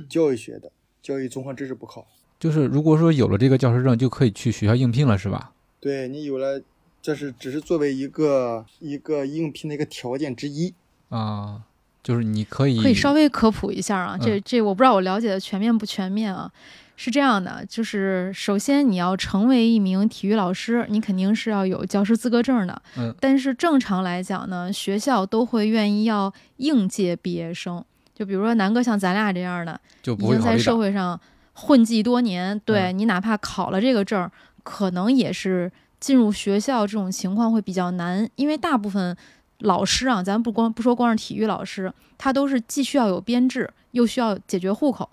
[0.09, 0.71] 教育学的，
[1.03, 2.07] 教育综合知识不考。
[2.43, 5.53] 就是如果说有了这个教师证，就可以去学校应聘了，是吧？
[5.79, 6.61] 对你有了，
[7.01, 10.73] 这是只是作为一个一个应聘的一个条件之一。
[11.07, 11.61] 啊，
[12.03, 16.51] 就是你可以可以稍微科普一下啊，嗯这这我不知道我了解的全面不全面啊。
[16.97, 22.81] 是这样的，就是首先你要成为一名体育老师，你肯定是要有教师资格证的。
[22.97, 27.81] 嗯，但是正常来讲呢，学校都会愿意要应届毕业生。
[28.13, 30.59] 就比如说南哥像咱俩这样的，就已经在不会考虑的。
[30.59, 31.19] 社会上
[31.53, 34.31] 混迹多年，对、嗯你哪怕考了这个证儿，
[34.63, 39.15] 可能也是进入学校这种情况会比较难，因为大部分
[39.59, 45.09] 老师啊，咱不光不说光是体育老师，他都是既需要有编制，又需要解决户口，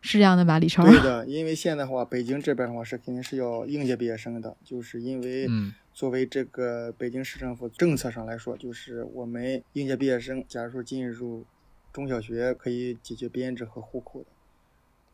[0.00, 0.84] 是这样的吧，李超？
[0.84, 11.44] 对的， 因为现在的话，北京这边的话是肯定是要应届毕业生的，就是因为嗯作为这个北京市政府政策上来说，就是我们应届毕业生，假如说进入
[11.92, 14.26] 中小学可以解决编制和户口的。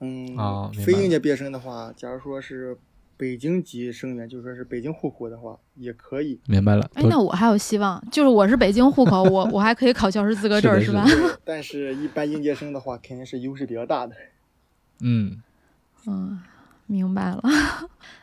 [0.01, 2.77] 嗯，哦明白非应届毕业生的话，假如说是
[3.17, 6.41] 北京籍生源，就说是北京户口的话，也可以。
[6.47, 6.89] 明白了。
[6.95, 11.05] 哎，那我还有希望，就是我是北京户口， 我我还可以考教师资格证，是吧？
[11.45, 14.15] 但是，一般应届生的话，肯定是优势比较大的。
[15.03, 15.43] 嗯，
[16.07, 16.41] 嗯，
[16.87, 17.43] 明白了。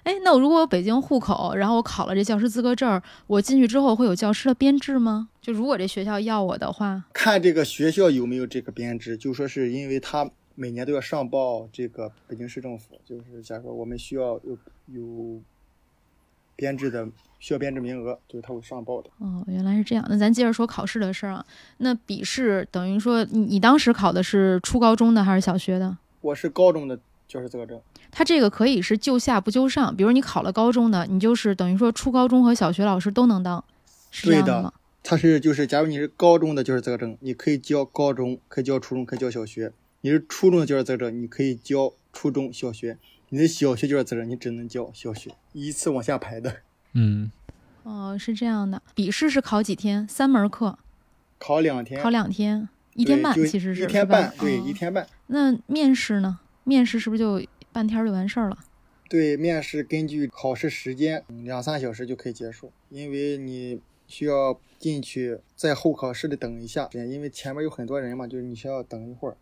[0.04, 5.28] 哎，那我如果有北京户口，然后我考了这教师资格证，我进去之后会有教师的编制吗？
[5.42, 15.40] 就如果这学校要我的话，看这个学校有没有这个编制，就说是因为他每年都要上报这个北京市政府，就是假如说我们需要有有
[16.56, 17.08] 编制的
[17.40, 19.10] 需要编制名额，就是他会上报的。
[19.20, 20.06] 哦，原来是这样。
[20.10, 21.46] 那咱接着说考试的事儿啊。
[21.78, 25.98] 那笔试等于说你你当时考的是初高中的还是小学的？
[26.22, 33.64] 我是高中的教师资格证，它这个可以是就下不就上，比如你考了高中的，你就是等于说初高中和小学老师都能当，
[34.10, 34.74] 是这对的样吗？
[35.04, 39.70] 他是就是假如你是高中的教师资格证，你可以教高中，可以教初中，可以教小学；
[40.06, 42.96] 你是初中的教师资格证，你可以教初中小学；
[43.30, 46.58] 你的小学教师资格证，你只能教小学，依次往下排的。
[46.94, 47.32] 嗯，
[47.82, 48.80] 哦，是这样的。
[48.94, 50.08] 笔试是考几天？
[50.08, 50.78] 三门课，
[51.40, 55.08] 考两天，考两天，一一天半，其实是一天半，对，哦一天半。
[55.26, 56.38] 那面试呢？
[56.66, 58.60] 面试是不是就半天就完事儿了？
[59.10, 69.36] 对，面试根据考试时间，嗯两三小时就可以结束，因为你需要进去在候考室里等一下，因为前面有很多人嘛，就是你需要等一会儿。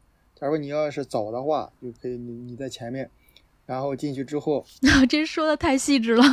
[0.44, 3.10] 假如你要是早的话，就可以你你在前面，
[3.66, 4.66] 然后进去之后，
[5.08, 6.24] 这说的太细致了。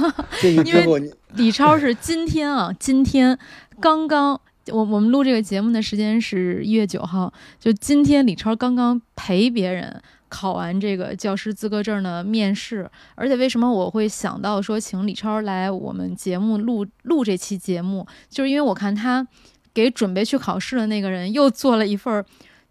[0.40, 3.38] 进去因为之后你李超是今天啊，今天
[3.80, 4.40] 刚刚。
[4.66, 19.26] 我我们录这个节目的时间是一月九号，就今天李超刚刚陪别人考完这个教师资格证的面试，而且为什么我会想到说请李超来我们节目录录这期节目，就是因为我看他
[19.72, 22.24] 给准备去考试的那个人又做了一份儿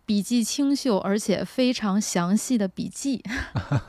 [0.10, 3.24] 笔记清秀而且非常详细的笔记，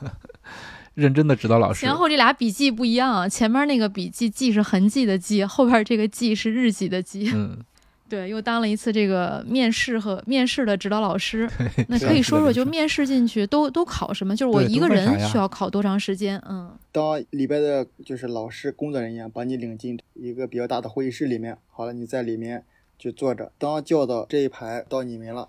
[0.93, 1.97] 认真的指导老师前。
[1.97, 7.31] 后这俩笔记不一样啊，前面那个笔记记是痕迹的记，后边这个记是日记的记。
[7.33, 7.57] 嗯，
[8.07, 11.49] 对，又当了一次这个面试和面试的指导老师。
[11.89, 14.37] 那可以说说，就面试进去都都考什么？
[14.37, 16.39] 就是我一个人需要考多长时间？
[16.47, 22.63] 嗯，当里边的就是老师工作人员把你领进一个比较大的会议室里面，好了，你在里面
[22.99, 23.51] 就坐着。
[23.57, 25.49] 当叫到这一排到你们了，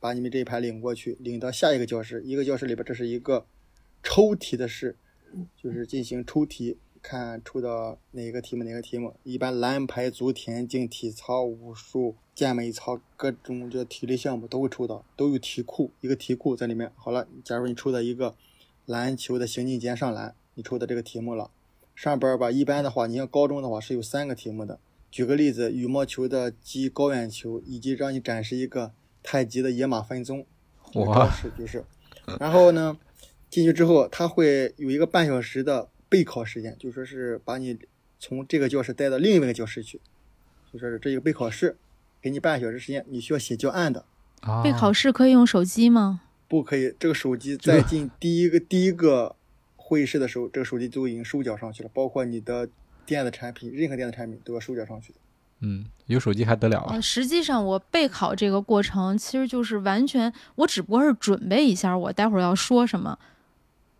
[0.00, 2.22] 把你们这一排领过去，领到下一个教室。
[2.24, 3.46] 一个教室里边这是一个
[4.02, 4.96] 抽题的室，
[5.56, 9.14] 就是进行抽题，看抽到哪个题目哪个题目。
[9.24, 16.92] 一般篮排、足田径、体操、武术、健美操各种这体力项目都会抽到，都有题库，一个题库在里面。
[16.94, 18.36] 好了，假如你抽到一个
[18.86, 21.50] 篮球的行进间上篮，你抽的这个题目了，
[21.94, 24.78] 上边吧，一般的话，你像高中的话是有三个题目的。
[25.10, 30.44] 举个例子，羽毛球的击高远球，以及让你展示一个太极的野马分鬃，
[30.92, 31.84] 这个招式就是。
[32.38, 32.98] 然后呢，
[33.48, 37.78] 进去之后，他会有一个半小时的备考时间，就说是把你
[38.18, 40.00] 从这个教室带到另外一个教室去，
[40.72, 41.76] 就说是这一个备考试，
[42.20, 44.04] 给你半个小时时间，你需要写教案的，
[44.40, 46.20] 啊，备考试可以用手机吗？
[46.46, 46.94] 不可以。
[46.98, 49.36] 这个手机在进第一个第一个
[49.76, 52.68] 会议室的时候，这个手机就已经收缴上去了，包括你的
[53.06, 55.18] 电子产品，任何电子产品都要收缴上去的。
[55.60, 57.02] 嗯，有手机还得了啊呃，？
[57.02, 63.18] 实际上我备考这个过程其实就是完全，我只不过是准备一下我待会儿要说什么，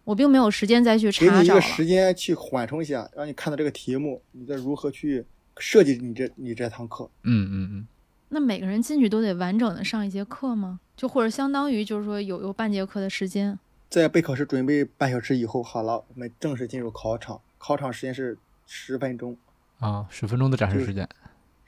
[0.04, 1.60] 我并没有时间再去给你一个。
[1.60, 5.24] 时间去缓冲一下，让你看到这个题目，你再如何去
[5.58, 7.10] 设计你这你这堂课。
[7.24, 7.86] 嗯嗯嗯，
[8.28, 10.80] 那每个人进去都得完整的上一节课吗？
[10.96, 13.58] 就或者相当于就是说有有半节课的时间？
[13.88, 17.40] 在备考时准备半小时以后，好了，我们正式进入考场。
[17.56, 19.36] 考场时间是十分钟，
[19.80, 21.08] 啊，十分钟的展示时间。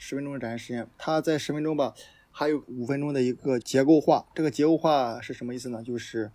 [0.03, 0.89] 十分钟的展示时间。
[0.97, 1.93] 它在十分钟吧，
[2.33, 4.25] 还有五分钟的一个结构化。
[4.35, 5.83] 这个结构化是什么意思呢？
[5.83, 6.33] 就是，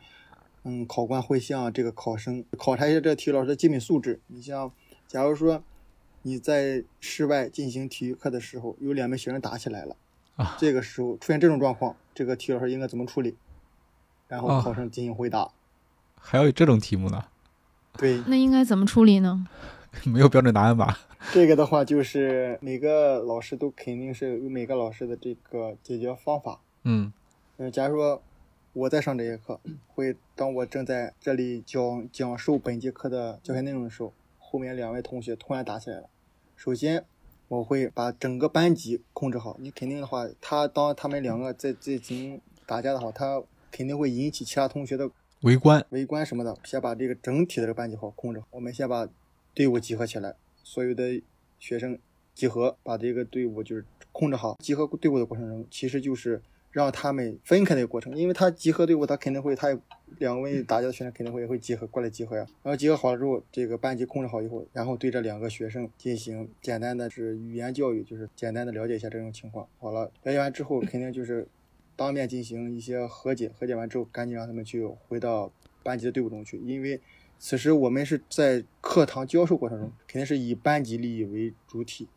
[0.64, 4.22] 嗯，考官会向这个考生考察一下这个体育老师的基本素质。
[4.28, 4.72] 你像，
[5.08, 5.64] 假如说
[6.22, 9.96] 你在室外进行体育课的时候，有两名学生打起来了，
[10.36, 13.36] 啊这个时候出现这种状况，这个体育老师应该怎么处理？
[14.28, 15.50] 然后啊考生进行回答。
[16.20, 17.26] 还有这种题目呢？
[17.98, 19.48] 对，那应该怎么处理呢？
[20.04, 21.00] 没有标准答案吧？
[21.34, 26.60] 这个的话，就是每个老师都肯定是有每个老师的这个解决方法。
[26.84, 27.12] 嗯
[27.58, 28.22] 嗯，假如说
[28.74, 36.10] 我在上这节课，会当我正在这里讲讲授本节课的教学内容的时候，后面两位同学突然打起来了。
[36.56, 37.04] 首先，
[37.48, 39.58] 我会把整个班级控制好。
[39.60, 45.10] 你肯定的话，他当他们两个在在进行打架的话，他肯定会引起其他同学的
[45.42, 45.84] 围观。
[45.90, 48.48] 围观什么的，先把这个整体的这个班级好控制好。
[48.52, 49.08] 我们先把
[49.56, 51.22] 队伍集合起来，所有的
[51.58, 51.98] 学生
[52.34, 54.58] 集合，把这个队伍就是控制好。
[54.60, 56.42] 集合队伍的过程中，其实就是
[56.72, 59.70] 让他们分开的一个过程，因为他集合队伍，他肯定会，他
[60.18, 62.46] 两位打架的学生肯定会也会集合过来集合呀。
[62.64, 69.66] 然后集合好了之后，这个班级控制好以后，然后对这两个学生进行简单的是语言教育，就是简单的了解一下这种情况。
[69.80, 71.48] 好了，了解完之后，肯定就是
[71.96, 75.50] 当面进行一些和解，和解完之后，赶紧让他们去回到
[75.82, 77.00] 班级的队伍中去，因为
[77.38, 82.08] 此时我们是在课堂教授过程中，肯定是以班级利益为主体，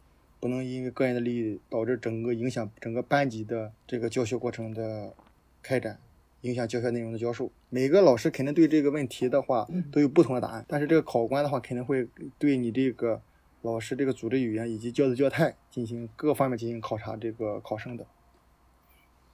[0.41, 5.13] 不能因为个人的利益导致整个影响整个班级的这个教学过程的
[5.63, 5.99] 开展，
[6.43, 7.51] 影响教学内容的教授。
[7.69, 13.21] 每个老师肯定对这个问题的话都有不同的答案，但是这个考官的话肯定会对你这个
[13.61, 18.07] 老师这个组织语言以及教的教态进行各方面进行考察这个考生的。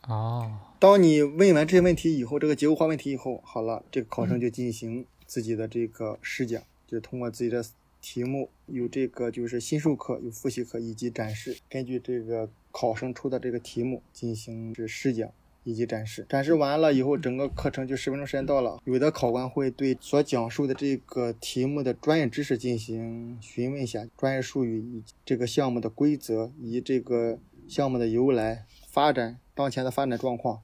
[0.09, 7.65] 哦，当你问完这些问题以后，这个结构化问题以后，好了，这个考生就进行自己的这个试讲，就是通过自己的
[8.01, 15.31] 题目，有这个就是新授课、有复习课以及展示，根据这个考生出的这个题目进行是试讲
[15.63, 16.27] 以及展示。
[16.29, 30.61] 展示完了以后，整个课程就十分钟时间到了，有的考官会对所讲述的这个题目的专业知识进行询问一下，专业术语以及这个项目的规则以及这个项目的由来、发展、当前的发展状况。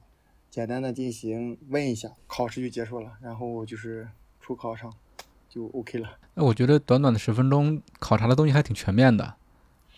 [0.51, 4.09] 简单的进行问一下，考试就结束了，然后就是
[4.41, 4.91] 出考场
[5.49, 6.17] 就 OK 了。
[6.33, 9.35] 那我觉得短短的十分钟考察的东西还挺全面的。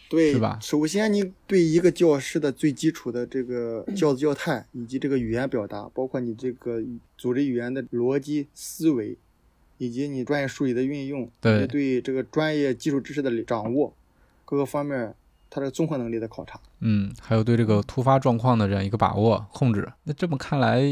[0.10, 6.79] 对，是吧首先，你对一个教师的最基础的这个教子教态，以及这个语言表达，包括你这个
[7.17, 9.17] 组织语言的逻辑思维，
[9.79, 13.91] 以及你专业术语的运用，对对这个专业基础知识的掌握，
[14.45, 15.15] 各个方面，
[15.49, 16.60] 它的综合能力的考察。
[16.82, 19.91] 嗯，还有对这个突发状况的这样一个把握控制。
[20.03, 20.84] 那这么看来，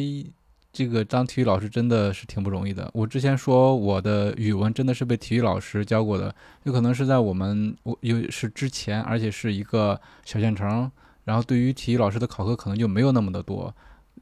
[0.74, 2.90] 这个当体育老师真的是挺不容易的。
[2.94, 10.90] 我之前说我的语文真的是被体育老师教过的，有可能是在我们我有是之前，而且是一个小县城，
[11.26, 13.74] 然后对于体育老师的考核可能就没有那么的多。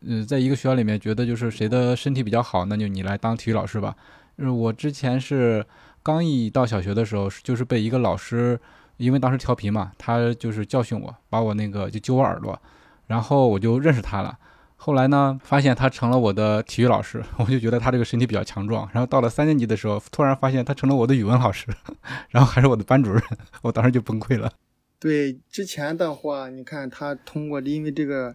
[0.02, 3.96] 嗯，在一个学校里面，觉得就是谁的身体比较好，那就你来当体育老师吧。
[4.38, 5.66] 嗯我之前是
[6.02, 8.60] 刚一到小学的时候，就是被一个老师，
[8.98, 12.60] 因为当时调皮嘛，他就是教训我，把我那个就揪我耳朵，
[13.08, 14.38] 然后我就认识他了。
[14.82, 18.90] 后来呢，发现他成了我的体育老师， 我就觉得他这个身体比较强壮。
[18.94, 21.68] 然后到了三年级的时候，突然发现他成了我的语文老师，
[22.32, 23.22] 然后还是我的班主任，
[23.62, 24.50] 我当时就崩溃了。
[24.98, 28.34] 对之前的话，你看他通过因为这个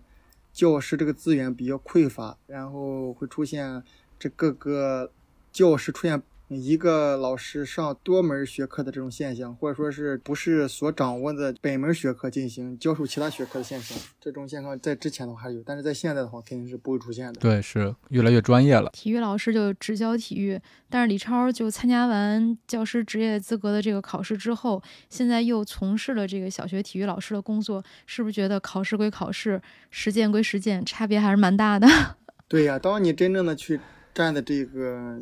[0.53, 3.83] 教师这个资源比较匮乏，然后会出现
[4.19, 5.11] 这各个
[5.51, 6.23] 教师出现
[6.57, 17.41] 一个老师上多门学科的这种现象，或者说是不是所掌握的本门学科进行教授其他学科的现象，这种现象在之前的话还有，但是在现在的话肯定是不会出现的。
[17.41, 18.91] 对，是越来越专业了。
[18.93, 31.87] 体育老师就只教体育，但是李超就参加完教师职业资格的这个考试之后，现在又从事了这个小学体育老师的工作，是不是觉得考试归考试，实践归实践，差别还是蛮大的？
[32.47, 33.81] 对呀、当你真正的去
[34.13, 35.19] 站在这个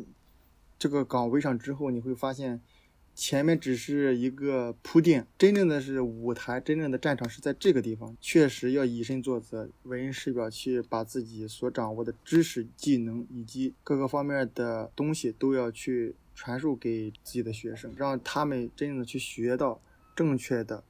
[0.83, 2.59] 这个岗位上之后，你会发现，
[3.15, 8.17] 前面只是一个铺垫，真正的是舞台，真正的战场是在这个地方。
[8.19, 19.81] 确实要以身作则，为人师表，去把自己所掌握的知识、技能以及各个方面的东西都要去传授给自己的学生，让他们真正的去学到
[20.13, 20.83] 正确的，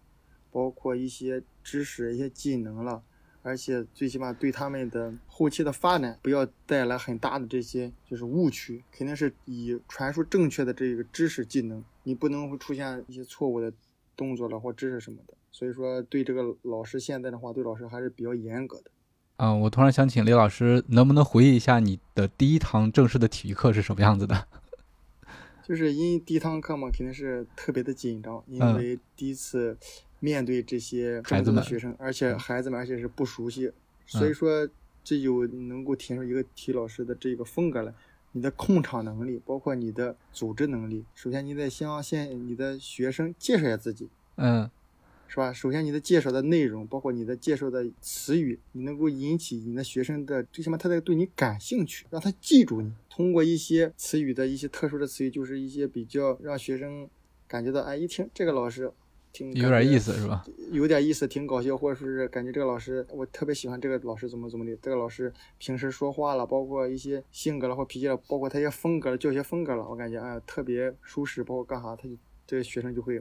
[0.52, 3.04] 包括一些知识、一些技能了。
[3.44, 13.72] 而且最起码对他们的后期的发展不要带来很大的这些就是误区，肯定是以传输正确的这个知识技能，你不能会出现一些错误的
[14.16, 15.34] 动作了或知识什么的。
[15.52, 18.86] 所以说，对这个老师现在的话，对老师还是比较严格的。
[19.36, 24.48] 嗯，我突然想请李老师，能不能回忆一下你的第一堂正式的体育课是什么样子的？
[25.68, 29.78] 就是因为第一堂课嘛，肯定是特别的紧张，因为第一次。
[30.24, 33.70] 面对这些孩子的学生，而且孩子们而且是不熟悉，
[34.06, 34.66] 所以说
[35.04, 37.94] 这就能够体现出一个体育老师的这个风格来。
[38.32, 41.04] 你的控场能力，包括你的组织能力。
[41.14, 44.08] 首先，你得向先你的学生介绍一下自己，
[44.38, 44.72] 嗯，
[45.28, 45.52] 是吧？
[45.52, 52.94] 首先，你的介绍的内容，包括你的介绍的词语，你能够引起你的学生的最起码他得对你感兴趣，让他记住你。
[53.10, 57.08] 通过一些词语的一些特殊的词语，就是一些比较让学生
[57.48, 58.92] 感觉到，哎，一听这个老师。
[59.56, 60.46] 有点意思是吧？
[60.72, 64.78] 有点意思，挺搞笑，或者说是感觉这个老师，我特别喜欢这个老师怎么怎么的。
[64.80, 71.44] 这个老师平时说话了，包括一些性格了或脾气了，包括他一些风格了，教学风格了，我感觉哎呀特别舒适。
[71.44, 72.16] 包括干啥，他就
[72.46, 73.20] 这个学生就会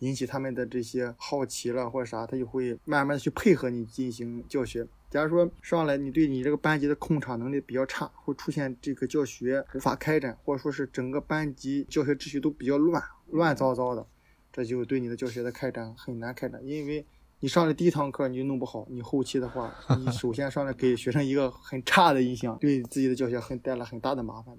[0.00, 4.84] 引起他们的这些好奇了或者啥，他就会慢慢的去配合你进行教学。
[5.10, 13.00] 假如说上来你对你这个班级的控场能力比较差，会出现这个教学无法开展，或者说是整个班级教学秩序都比较乱，
[13.30, 14.04] 乱糟糟的。
[14.52, 17.04] 这就对你的教学的开展很难开展，因为
[17.40, 24.56] 你上了第一堂课你就弄不好，你后期的话，你首先上来给学生一个很差的印象，对自己的教学很带来很大的麻烦。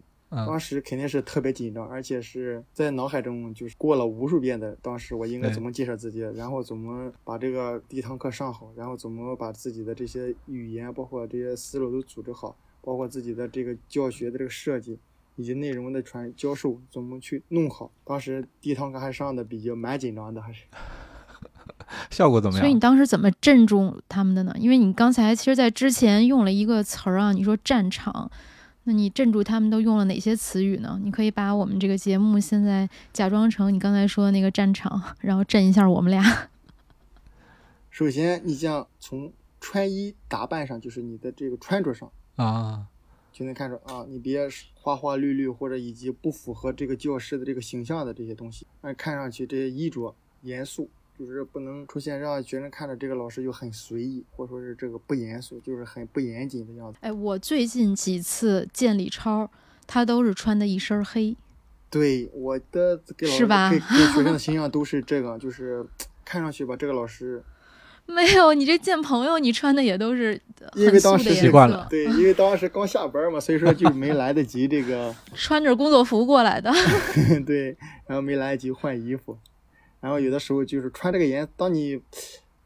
[0.47, 14.97] 当时肯定是特别紧张，而且是在脑海中就是过了无数遍的，当时我应该怎么介绍自己，然后怎么把这个第一堂课上好，然后怎么把自己的这些语言，包括这些思路都组织好，包括自己的这个教学的这个设计。
[15.35, 17.91] 以及内容的传教授怎么去弄好？
[18.03, 20.65] 当时第一堂课还上的比较蛮紧张的，还是
[22.11, 22.61] 效果怎么样？
[22.61, 24.53] 所以你当时怎么镇住他们的呢？
[24.59, 28.29] 因为你刚才其实，在之前用了一个词儿啊，你说战场，
[28.83, 30.99] 那你镇住他们都用了哪些词语呢？
[31.03, 36.49] 你可以把我们这个节目现在假装成你刚才说的那个战场，然后镇一下我们俩。
[37.89, 42.87] 首先，你像从穿衣打扮上，就是你的这个穿着上啊。
[43.33, 50.13] 就能看出啊，你别花花绿绿或者以及不符合这个教师的这个形象的这些东西，那看上去这些衣着
[50.43, 56.99] 严肃，就是不能出现让学生看着这个老师就很随意，或者说是这个不严肃，就是很不严谨的样子。
[57.01, 59.49] 哎，我最近几次见李超，
[59.87, 61.35] 他都是穿的一身黑。
[61.89, 65.83] 对，我的给老师给给学生的形象 都是这个，就是
[66.23, 67.43] 看上去吧，这个老师。
[68.05, 70.39] 没有，你这见朋友，你穿的也都是
[70.75, 76.71] 因为当时习惯了，对，因为当时刚下班嘛，所以说就没来得及这个 穿着工作服过来的，
[77.47, 77.75] 对，
[78.05, 79.37] 然后没来得及换衣服，
[79.99, 81.99] 然后有的时候就是穿这个颜，当你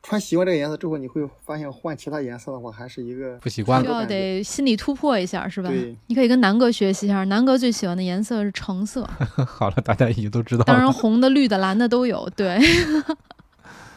[0.04, 5.70] 穿习惯这个颜色之后，你会发现换其他颜色的话，还是一个不习惯，需要得心理突破一下，是吧？
[5.70, 9.08] 对，你可以跟南哥学习一下，南哥最喜欢的颜色是橙色。
[9.46, 12.60] 好了，大家已经都知道，当然红的、绿的、蓝的都有，对。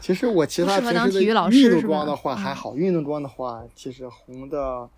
[0.01, 4.89] 其实我其他平时的运动装的话还好，运动装的话，其实红的、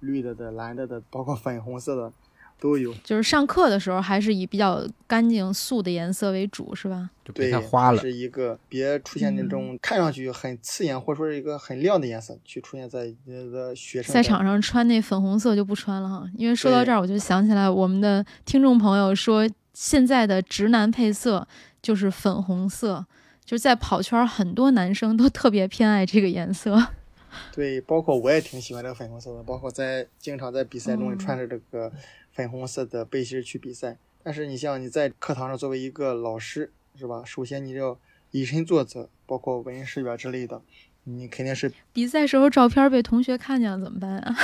[0.00, 2.12] 绿的的、蓝的的，包括粉红色的
[2.60, 2.92] 都有。
[3.02, 7.08] 就是上课的时候，还是以比较干净素的颜色为主，是吧？
[7.24, 7.98] 对别太花了。
[7.98, 14.12] 是一个别出现那种看上去很刺眼，或者说是一个很亮的颜色，去出现在那个学生。
[14.12, 21.48] 赛场上穿那粉红色就不穿了哈，因为说到这儿，我就想起来我们的听众朋友说，现在的直男配色
[21.80, 23.06] 就是粉红色。
[23.50, 26.80] 就是在跑圈，很多男生都特别偏爱这个颜色。
[27.52, 31.92] 对，包括我也挺喜欢这个粉红色的，包括在经常在比赛中穿着这个
[32.30, 33.96] 粉红色的背心去比赛。
[34.22, 37.24] 但是你像你在课堂上作为一个老师，是吧？
[37.26, 37.98] 首先你要
[38.30, 40.62] 以身作则，包括为人师表之类的，
[41.02, 44.36] 你肯定是比赛时候照片被同学看见了怎么办啊？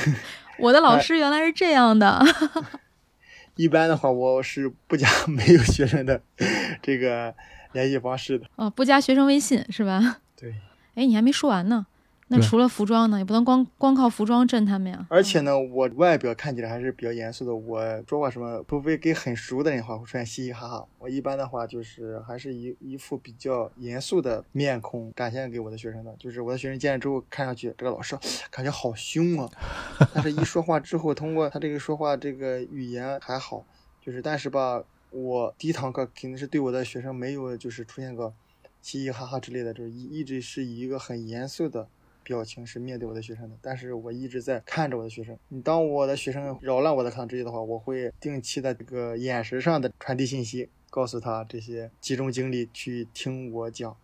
[0.60, 2.22] 我的老师原来是这样的。
[3.56, 6.20] 一般的话，我是不加没有学生的
[6.82, 7.34] 这个。
[7.74, 10.20] 联系方式的哦，不加学生微信是吧？
[10.36, 10.54] 对。
[10.94, 11.86] 哎，你还没说完呢。
[12.28, 15.04] 那除了服装呢，也不能光光靠服装镇他们呀。
[15.10, 17.54] 而且呢，我外表看起来还是比较严肃的。
[17.54, 20.86] 我说话什么，除非给很熟的人话，会出现嘻嘻哈哈。
[20.98, 26.14] 我一般的话就是还是一一副比较严肃的面孔展现给我的学生的。
[26.18, 28.16] 就是我的学生见了之后，看上去这个老师
[28.50, 29.46] 感觉好凶啊。
[30.14, 33.62] 但是一说话之后，通过他这个说话这个语言还好，
[34.00, 34.82] 就是但是吧。
[35.12, 38.32] 我第一堂课肯定是对我的学生没有就是出现个
[38.80, 41.86] 嘻嘻哈哈之类的，就是一一直是以一个很严肃的
[42.22, 43.56] 表情是面对我的学生的。
[43.60, 45.38] 但是我一直在看着我的学生。
[45.48, 53.94] 你当我的学生扰乱我的课堂秩序的话，我会定期的这个眼神上的传递信息，告诉他这些集中精力去听我讲。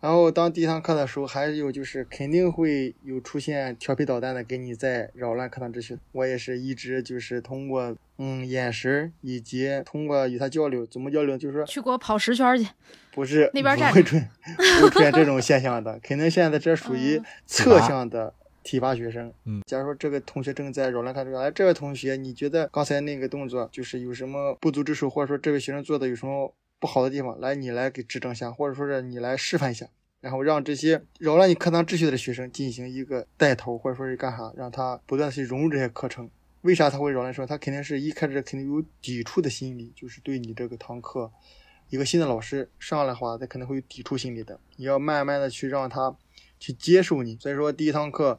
[0.00, 5.98] 然后当第一堂课的时候，还有就是肯定会有出现调皮捣蛋的，给你在扰乱课堂秩序。
[6.12, 11.36] 我也是一直就是通过嗯眼神以及通过与他交流，怎么交流？
[11.36, 12.66] 就是说去给我跑十圈去。
[13.12, 14.16] 不是那边站不会出
[14.78, 18.32] 不会出现这种现象的，肯定现在这属于嗯侧向的
[18.62, 19.32] 体罚学生。
[19.44, 29.86] 嗯，假如说这个同学正在扰乱他这个，哎，这位同学，你觉得刚才那个动作就是有什么不足之处，或者说这位学生做的有什么不好的地方，来你来给指正一下，或者说是你来示范一下。
[30.20, 36.28] 然后让这些扰乱你课堂秩序的学生进行一个带头，或者说是干啥，让他不断的去融入这些课程。
[36.60, 37.32] 为啥他会扰乱？
[37.32, 41.32] 说他肯定是一开始肯定有抵触的心理，就是对你这个堂课，
[41.88, 44.60] 一个新的老师上来的话，他肯定会有抵触心理的。
[44.76, 46.14] 你要慢慢的去让他
[46.58, 47.36] 去接受你。
[47.40, 48.38] 所以说第一堂课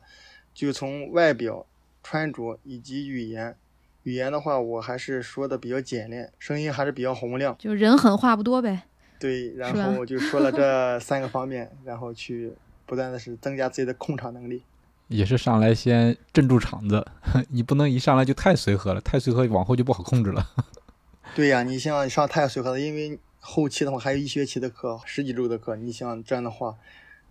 [0.54, 1.66] 就从外表、
[2.04, 3.56] 穿着以及语言。
[4.04, 7.56] 语言的话，我还是说的比较简练，声音还是比较洪亮。
[7.60, 8.84] 就人狠话不多呗。
[9.20, 12.52] 对，然后我就说了这三个方面，然后去
[12.86, 14.64] 不断的是增加自己的控场能力。
[15.08, 17.06] 也是上来先镇住场子，
[17.52, 20.50] 你不能一上来就太随和了，太随和往后就不好控制了。
[21.36, 26.76] 对呀，你像上太随和了，因为后期的话还有一学期的课，十几周的课，你像这样的话，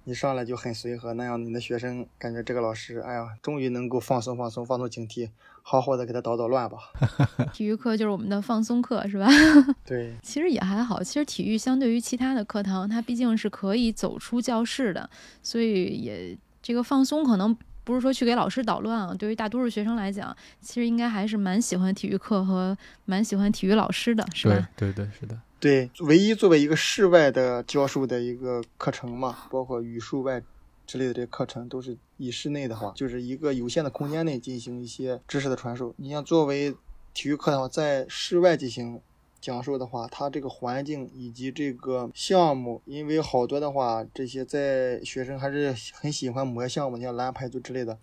[0.04, 5.28] 你上来就很随和，那样你的学生感觉这个老师，哎呀，终于能够放松放松，放松警惕，
[5.62, 6.78] 好好的给他捣捣乱吧。
[7.52, 9.28] 体育课就是我们的放松课，是吧？
[9.84, 11.02] 对，其实也还好。
[11.02, 15.08] 其实体育相对于其他的课堂，它毕竟是可以走出教室的，
[15.42, 19.14] 所以也这个放松可能不是说去给老师捣乱啊。
[19.14, 24.68] 对于大多数学生来讲，其实应该还是蛮喜欢体育课和蛮喜欢体育老师的，是对吧？
[24.76, 30.42] 对对，是的，对，唯一作为一个室外的教授的一个课程嘛，包括语数外
[30.86, 35.94] 之类的这些课程，都是以室内的话，就是一个有限的空间内进行一些知识的传授。
[35.98, 36.74] 你像作为
[37.12, 39.02] 体育课的话，在室外进行
[39.38, 47.98] 讲授的话，它这个环境以及这个项目，因为好多的话，这些在学生还是很喜欢某些项目，你像篮排球之类的，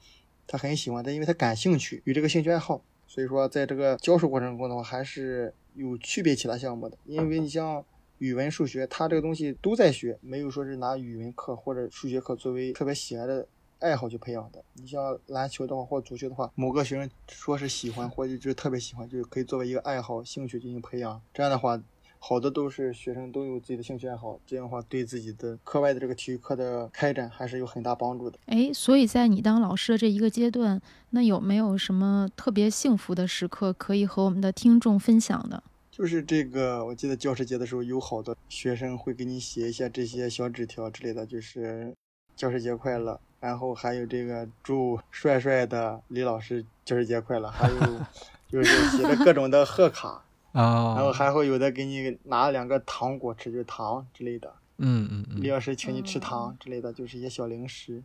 [0.46, 6.98] 他很喜欢，但因为他感兴趣，有这个兴趣爱好，所以说在这个教授过程中的话，还是有区别其他项目的。
[7.06, 7.86] 因为你像
[8.18, 13.48] 语文、数学，他这个东西都在学，没有说是拿语文课或者数学课作为特别喜爱的
[13.80, 14.64] 爱好去培养的。
[14.74, 21.22] 你像篮球的话或足球的话，某个学生说是喜欢或者就是特别喜欢，就是可以作为一个爱好、兴趣进行培养。
[21.34, 21.82] 这样的话。
[22.20, 28.38] 好的都是学生都有自己的兴趣爱好，这样的话对自己的课外的这个体育课的开展还是有很大帮助的。
[28.48, 35.64] 哎，所以在你当老师的这一个阶段，那有没有什么特别幸福的时刻可以和我们的听众分享的？
[35.90, 41.92] 就是这个，我记得教师节的时候，有好多学生会给你写一下这些小纸条之类的，就是
[42.36, 47.76] 教师节快乐，然后还有这个祝帅帅的李老师教师节快乐，还有
[48.48, 50.24] 就是写的各种的贺卡，
[50.58, 58.02] 啊，然后还会有的给你拿两个糖果吃，就是糖之类的，嗯嗯嗯李老师请你吃糖之类的，就是一些小零食。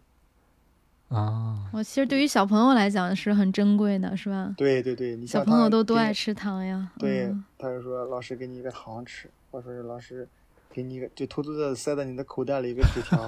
[1.08, 4.54] 啊，我其实对于小朋友来讲是很珍贵的，是吧？
[4.56, 6.90] 对对对，小朋友都多给爱吃糖呀。
[6.98, 10.28] 对嗯，他就说老师给你一个糖吃，或者说是老师
[10.70, 13.26] 给你一个，就偷偷的塞在你的口袋里一个纸条。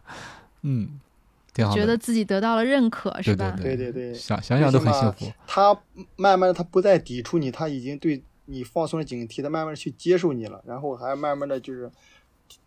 [0.62, 1.00] 嗯，
[1.54, 3.56] 挺好的，觉得自己得到了认可，是对吧？
[3.60, 5.32] 对对对想想想都很幸福。
[5.46, 5.78] 他
[6.16, 8.22] 慢慢的他不再抵触你，他已经对
[8.52, 11.90] 你放松了警惕，他慢慢的去接受你了，然后还慢慢的就是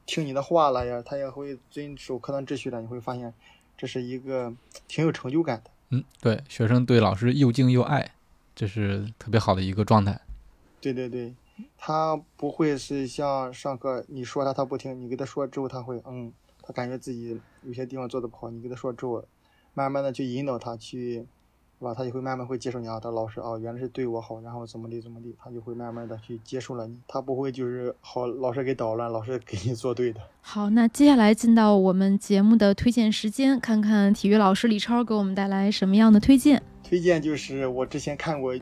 [0.08, 3.32] 听你的话了呀，他也会遵守课堂秩序了，你会发现
[3.78, 4.52] 这是一个
[4.88, 5.70] 挺有成就感的。
[5.92, 8.16] 嗯，对，学生对老师又敬又爱，
[8.56, 10.20] 这是特别好的一个状态。
[10.82, 11.34] 对对对，
[11.78, 16.34] 他不会是像上课你说他他不听，你给他说之后他会嗯，
[16.64, 19.24] 他感觉自己有些地方做的不好，你给他说之后，
[19.76, 21.28] 慢慢的去引导他去，
[21.78, 21.93] 是吧？
[21.93, 30.21] 他就会慢慢会接受你啊，他老师啊原来是对我好，然后怎么地怎么地，他就会慢慢的去接受了你，他不会就是好老师给捣乱，老师给你作对的。
[30.41, 36.61] 好，那接下来进到我们节目的推荐时间，看看体育老师李超给我们带来什么样的推荐。
[36.84, 38.55] 推荐就是我之前看过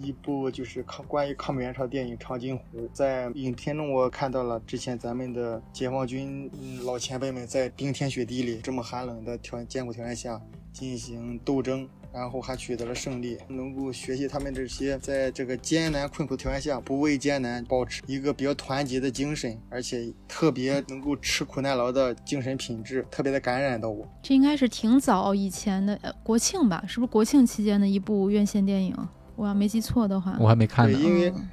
[0.00, 2.62] 一部就是抗关于抗美援朝电影《长津湖》，
[2.92, 10.40] 在影片中我看到了之前咱们的解放军嗯老前辈们在冰天雪地里这么寒冷的条艰苦条件下
[10.72, 11.88] 进行斗争。
[12.12, 24.08] 然后还取得了胜利，能够学习他们这些在这个艰难困苦条件下不畏艰难，保持一个比较团结的精神，而且特别能够吃苦耐劳的精神品质，特别的感染到我。
[24.22, 26.82] 这应该是挺早以前的，呃，国庆吧？
[26.88, 28.96] 是不是国庆期间的一部院线电影？
[29.36, 30.36] 我要没记错的话。
[30.40, 31.06] 我还没看呢对，。
[31.06, 31.48] 因为嗯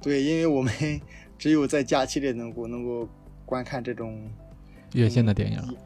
[0.00, 0.72] 对，因为我们
[1.36, 3.08] 只有在假期里能够能够
[3.44, 4.30] 观看这种
[4.94, 5.76] 院线的电影。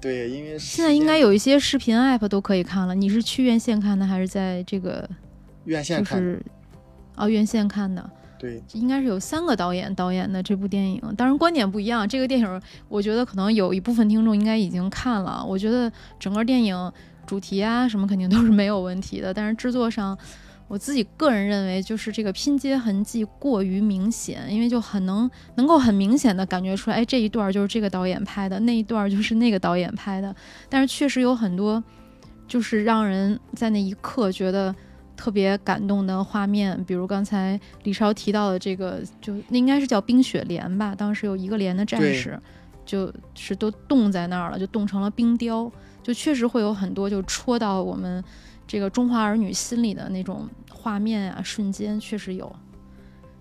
[0.00, 2.94] 对，因为现在应该有一些视频 app 都可以看了。
[2.94, 5.08] 你是去院线看的，还是在这个
[5.66, 6.24] 就院线看的。
[6.24, 6.42] 是
[7.16, 8.10] 哦院线看的？
[8.38, 12.08] 对，应该是有三个导演导演的这部电影，当然观点不一样。
[12.08, 15.44] 这个电影，我觉得可能有一部分听众应该已经看了。
[15.44, 15.90] 我觉得
[16.20, 16.92] 整个电影
[17.26, 20.16] 主题啊什么肯定都是没有问题的，但是制作上，
[20.68, 30.32] 我自己个人认为就是这个拼接痕迹过于明显，因为就很能能够很明显的感觉出来，哎，这一段就是这个导演拍的，那一段就是那个导演拍的。
[30.68, 31.82] 但是确实有很多，
[32.46, 34.72] 就是让人在那一刻觉得。
[35.18, 40.94] 特别感动的画面，比如刚才李超提到的这个，就那应该是叫冰雪连吧。
[40.94, 42.38] 当时有一个连的战士，
[42.86, 45.68] 就是都冻在那儿了，就冻成了冰雕，
[46.04, 48.22] 就确实会有很多就戳到我们
[48.68, 52.54] 这个中华儿女心里的那种画面啊，瞬间确实有。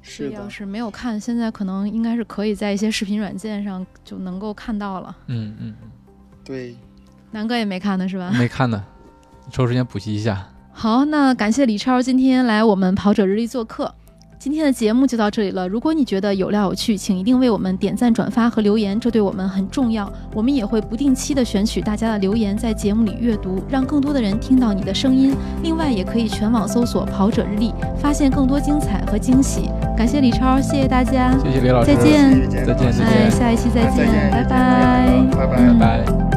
[0.01, 5.13] 是要是没有看，现在可能应该是可以在一些视频软件上就能够看到了。
[5.28, 5.91] 嗯嗯嗯，
[6.45, 6.78] 对，
[7.32, 8.32] 南哥也没看呢，是吧？
[8.39, 8.82] 没看呢，
[9.51, 10.47] 抽时间补习一下。
[10.71, 13.93] 好，那感谢李超今天来我们跑者日历做客。
[14.47, 15.67] 今天的节目就到这里了。
[15.67, 20.09] 如果你觉得有料有趣，请一定为我们点赞、转发和留言，这对我们很重要。
[20.33, 25.35] 我们也会不定期的选取大家的留言，在节目里阅读，让更多的人听到你的声音。
[25.61, 29.69] 另外，也可以全网搜索“跑者日历”，发现更多精彩和惊喜。
[29.97, 36.36] 感谢李超，谢谢大家，谢谢李老师，再见，再见，再哎，见，下一期再再见拜拜，拜拜嗯拜拜。